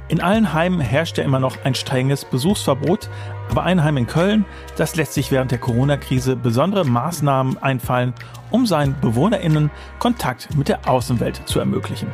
In 0.09 0.21
allen 0.21 0.53
Heimen 0.53 0.81
herrscht 0.81 1.19
ja 1.19 1.25
immer 1.25 1.39
noch 1.39 1.57
ein 1.63 1.77
strenges 1.77 2.25
Besuchsverbot, 2.25 3.09
aber 3.49 3.63
ein 3.63 3.85
Heim 3.85 3.97
in 3.97 4.09
Köln, 4.09 4.45
das 4.75 4.97
lässt 4.97 5.15
sich 5.15 5.31
während 5.31 5.53
der 5.53 5.59
Corona-Krise 5.59 6.35
besondere 6.35 6.85
Maßnahmen 6.85 7.59
einfallen, 7.59 8.13
um 8.51 8.67
seinen 8.67 8.95
BewohnerInnen 8.95 9.71
Kontakt 10.01 10.49
mit 10.57 10.67
der 10.67 10.89
Außenwelt 10.89 11.43
zu 11.47 11.61
ermöglichen. 11.61 12.09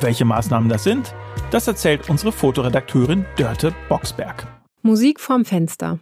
Welche 0.00 0.24
Maßnahmen 0.24 0.68
das 0.68 0.82
sind, 0.82 1.14
das 1.52 1.68
erzählt 1.68 2.10
unsere 2.10 2.32
Fotoredakteurin 2.32 3.26
Dörte 3.36 3.72
Boxberg. 3.88 4.57
Musik 4.82 5.18
vorm 5.18 5.44
Fenster. 5.44 5.98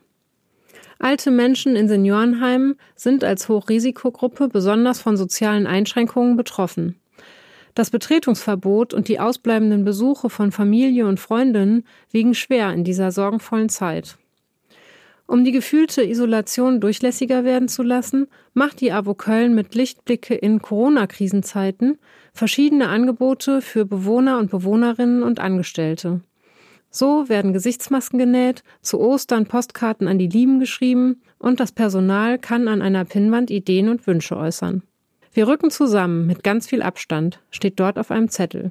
Alte 0.99 1.31
Menschen 1.31 1.77
in 1.77 1.89
Seniorenheimen 1.89 2.77
sind 2.95 3.25
als 3.25 3.49
Hochrisikogruppe 3.49 4.49
besonders 4.49 5.01
von 5.01 5.17
sozialen 5.17 5.67
Einschränkungen 5.67 6.37
betroffen. 6.37 7.01
Das 7.75 7.89
Betretungsverbot 7.89 8.93
und 8.93 9.09
die 9.09 9.19
ausbleibenden 9.19 9.85
Besuche 9.85 10.29
von 10.29 10.53
Familie 10.53 11.07
und 11.07 11.21
Freundinnen 11.21 11.85
wiegen 12.11 12.35
schwer 12.35 12.73
in 12.75 12.85
dieser 12.85 13.13
sorgenvollen 13.13 13.71
Zeit. 13.71 14.19
Um 15.27 15.43
die 15.43 15.53
gefühlte 15.53 16.05
Isolation 16.05 16.81
durchlässiger 16.81 17.45
werden 17.45 17.69
zu 17.69 17.83
lassen, 17.83 18.29
macht 18.53 18.83
die 18.83 18.93
AWO 18.93 19.15
Köln 19.15 19.55
mit 19.55 19.75
Lichtblicke 19.75 20.35
in 20.35 20.61
Corona-Krisenzeiten 20.61 21.99
verschiedene 22.33 22.89
Angebote 22.89 23.63
für 23.63 23.87
Bewohner 23.87 24.39
und 24.39 24.51
Bewohnerinnen 24.51 25.23
und 25.23 25.41
Angestellte. 25.41 26.21
So 26.97 27.29
werden 27.29 27.53
Gesichtsmasken 27.53 28.19
genäht, 28.19 28.63
zu 28.81 28.99
Ostern 28.99 29.45
Postkarten 29.45 30.09
an 30.09 30.19
die 30.19 30.29
Lieben 30.29 30.61
geschrieben 30.61 31.21
und 31.39 31.61
das 31.61 31.71
Personal 31.71 32.39
kann 32.39 32.69
an 32.69 32.81
einer 32.81 33.05
Pinnwand 33.05 33.51
Ideen 33.51 33.91
und 33.91 34.07
Wünsche 34.07 34.35
äußern. 34.35 34.83
Wir 35.35 35.47
rücken 35.47 35.71
zusammen 35.71 36.27
mit 36.27 36.43
ganz 36.43 36.67
viel 36.67 36.81
Abstand, 36.81 37.43
steht 37.51 37.79
dort 37.81 37.99
auf 37.99 38.11
einem 38.11 38.31
Zettel. 38.31 38.71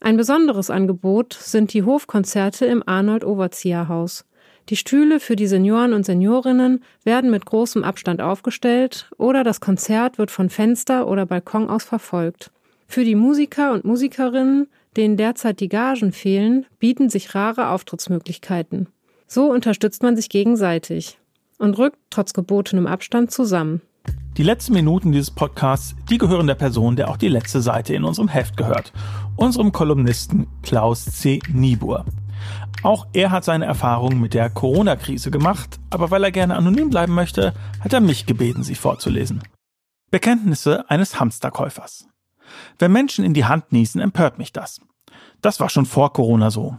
Ein 0.00 0.16
besonderes 0.16 0.70
Angebot 0.70 1.34
sind 1.34 1.72
die 1.72 1.84
Hofkonzerte 1.84 2.66
im 2.66 2.82
Arnold 2.84 3.24
Overzieher 3.24 3.86
Haus. 3.86 4.24
Die 4.68 4.76
Stühle 4.76 5.20
für 5.20 5.36
die 5.36 5.46
Senioren 5.46 5.92
und 5.92 6.04
Seniorinnen 6.04 6.82
werden 7.04 7.30
mit 7.30 7.46
großem 7.46 7.84
Abstand 7.84 8.20
aufgestellt 8.20 9.08
oder 9.18 9.44
das 9.44 9.60
Konzert 9.60 10.18
wird 10.18 10.32
von 10.32 10.50
Fenster 10.50 11.06
oder 11.06 11.26
Balkon 11.26 11.70
aus 11.70 11.84
verfolgt. 11.84 12.50
Für 12.88 13.04
die 13.04 13.14
Musiker 13.14 13.70
und 13.72 13.84
Musikerinnen, 13.84 14.66
denen 14.96 15.16
derzeit 15.16 15.60
die 15.60 15.68
Gagen 15.68 16.12
fehlen, 16.12 16.66
bieten 16.78 17.08
sich 17.08 17.34
rare 17.34 17.70
Auftrittsmöglichkeiten. 17.70 18.88
So 19.26 19.50
unterstützt 19.50 20.02
man 20.02 20.16
sich 20.16 20.28
gegenseitig 20.28 21.18
und 21.58 21.78
rückt 21.78 21.98
trotz 22.10 22.32
gebotenem 22.32 22.86
Abstand 22.86 23.30
zusammen. 23.30 23.80
Die 24.36 24.42
letzten 24.42 24.72
Minuten 24.72 25.12
dieses 25.12 25.30
Podcasts, 25.30 25.94
die 26.08 26.18
gehören 26.18 26.46
der 26.46 26.54
Person, 26.54 26.96
der 26.96 27.10
auch 27.10 27.16
die 27.16 27.28
letzte 27.28 27.60
Seite 27.60 27.94
in 27.94 28.04
unserem 28.04 28.28
Heft 28.28 28.56
gehört, 28.56 28.92
unserem 29.36 29.72
Kolumnisten 29.72 30.46
Klaus 30.62 31.04
C. 31.04 31.40
Niebuhr. 31.52 32.06
Auch 32.82 33.06
er 33.12 33.30
hat 33.30 33.44
seine 33.44 33.66
Erfahrungen 33.66 34.20
mit 34.20 34.32
der 34.32 34.48
Corona-Krise 34.48 35.30
gemacht, 35.30 35.78
aber 35.90 36.10
weil 36.10 36.24
er 36.24 36.32
gerne 36.32 36.56
anonym 36.56 36.88
bleiben 36.88 37.14
möchte, 37.14 37.52
hat 37.80 37.92
er 37.92 38.00
mich 38.00 38.24
gebeten, 38.24 38.62
sie 38.62 38.74
vorzulesen. 38.74 39.42
Bekenntnisse 40.10 40.88
eines 40.88 41.20
Hamsterkäufers. 41.20 42.08
Wenn 42.78 42.92
Menschen 42.92 43.24
in 43.24 43.34
die 43.34 43.44
Hand 43.44 43.72
niesen, 43.72 44.00
empört 44.00 44.38
mich 44.38 44.52
das. 44.52 44.80
Das 45.40 45.60
war 45.60 45.70
schon 45.70 45.86
vor 45.86 46.12
Corona 46.12 46.50
so. 46.50 46.78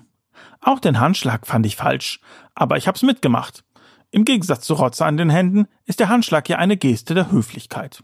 Auch 0.62 0.80
den 0.80 1.00
Handschlag 1.00 1.48
fand 1.48 1.66
ich 1.66 1.76
falsch, 1.76 2.20
aber 2.54 2.78
ich 2.78 2.88
hab's 2.88 3.02
mitgemacht. 3.02 3.64
Im 4.12 4.26
Gegensatz 4.26 4.66
zu 4.66 4.74
Rotze 4.74 5.06
an 5.06 5.18
den 5.18 5.30
Händen 5.30 5.68
ist 5.86 6.00
der 6.00 6.10
Handschlag 6.10 6.48
ja 6.50 6.58
eine 6.58 6.78
Geste 6.78 7.14
der 7.14 7.32
Höflichkeit. 7.32 8.04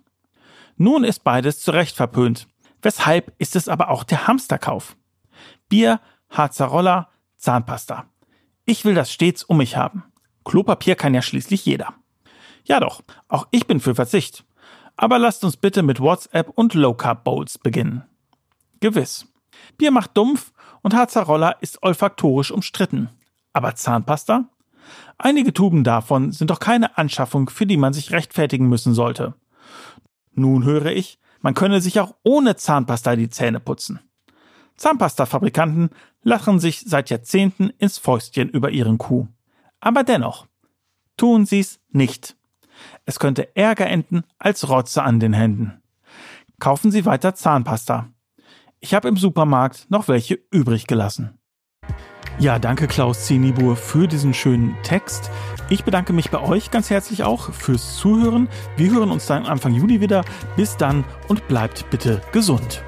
Nun 0.78 1.04
ist 1.04 1.24
beides 1.24 1.60
zu 1.60 1.72
Recht 1.72 1.96
verpönt. 1.96 2.48
Weshalb 2.82 3.34
ist 3.38 3.56
es 3.56 3.68
aber 3.68 3.90
auch 3.90 4.04
der 4.04 4.28
Hamsterkauf? 4.28 4.96
Bier, 5.70 6.00
Harzer 6.30 7.08
Zahnpasta. 7.38 8.06
Ich 8.66 8.86
will 8.86 8.96
das 8.96 9.12
stets 9.12 9.44
um 9.44 9.58
mich 9.58 9.76
haben. 9.76 10.04
Klopapier 10.46 10.96
kann 10.96 11.14
ja 11.14 11.22
schließlich 11.22 11.66
jeder. 11.66 11.94
Ja 12.64 12.80
doch, 12.80 13.02
auch 13.28 13.48
ich 13.52 13.68
bin 13.68 13.80
für 13.80 13.96
Verzicht. 13.96 14.46
Aber 14.98 15.20
lasst 15.20 15.44
uns 15.44 15.56
bitte 15.58 15.84
mit 15.84 16.00
WhatsApp 16.00 16.50
und 16.50 16.74
Low 16.74 16.94
Carb 16.96 17.24
Bowls 17.24 17.58
beginnen. 17.58 18.04
Gewiss. 18.80 19.28
Bier 19.78 19.92
macht 19.92 20.18
dumpf 20.18 20.52
und 20.82 20.96
Harzer 20.96 21.58
ist 21.62 21.84
olfaktorisch 21.84 22.52
umstritten. 22.52 23.10
Aber 23.54 23.76
Zahnpasta? 23.76 24.50
Einige 25.18 25.54
Tuben 25.54 25.84
davon 25.84 26.32
sind 26.32 26.50
doch 26.50 26.60
keine 26.60 26.98
Anschaffung, 26.98 27.50
für 27.50 27.66
die 27.66 27.78
man 27.78 27.94
sich 27.94 28.12
rechtfertigen 28.12 28.68
müssen 28.68 28.94
sollte. 28.94 29.36
Nun 30.34 30.64
höre 30.64 30.88
ich, 30.88 31.20
man 31.42 31.54
könne 31.54 31.82
sich 31.82 32.00
auch 32.00 32.16
ohne 32.24 32.56
Zahnpasta 32.56 33.16
die 33.16 33.30
Zähne 33.30 33.60
putzen. 33.60 34.00
Zahnpasta-Fabrikanten 34.78 35.90
lachen 36.22 36.60
sich 36.60 36.82
seit 36.82 37.10
Jahrzehnten 37.10 37.72
ins 37.80 37.98
Fäustchen 37.98 38.50
über 38.50 38.70
ihren 38.70 38.98
Kuh. 38.98 39.28
Aber 39.80 40.04
dennoch, 40.04 40.48
tun 41.18 41.46
Sie's 41.46 41.80
nicht. 41.90 42.36
Es 43.06 43.20
könnte 43.20 43.56
Ärger 43.56 43.88
enden 43.88 44.24
als 44.40 44.70
Rotze 44.70 45.04
an 45.04 45.20
den 45.20 45.34
Händen. 45.34 45.82
Kaufen 46.60 46.92
Sie 46.92 47.06
weiter 47.06 47.36
Zahnpasta. 47.36 48.10
Ich 48.80 48.94
habe 48.94 49.08
im 49.08 49.18
Supermarkt 49.18 49.88
noch 49.90 50.08
welche 50.08 50.40
übrig 50.52 50.88
gelassen. 50.88 51.38
Ja, 52.40 52.60
danke 52.60 52.88
Klaus 52.88 53.26
Zenibur 53.26 53.76
für 53.76 54.08
diesen 54.08 54.34
schönen 54.34 54.76
Text. 54.84 55.32
Ich 55.70 55.84
bedanke 55.84 56.14
mich 56.14 56.30
bei 56.30 56.40
euch 56.40 56.70
ganz 56.70 56.90
herzlich 56.90 57.24
auch 57.24 57.52
fürs 57.52 57.98
Zuhören. 57.98 58.48
Wir 58.76 58.92
hören 58.92 59.10
uns 59.10 59.26
dann 59.26 59.46
Anfang 59.46 59.74
Juli 59.74 60.02
wieder. 60.02 60.24
Bis 60.56 60.78
dann 60.78 61.04
und 61.28 61.48
bleibt 61.48 61.90
bitte 61.90 62.22
gesund. 62.32 62.84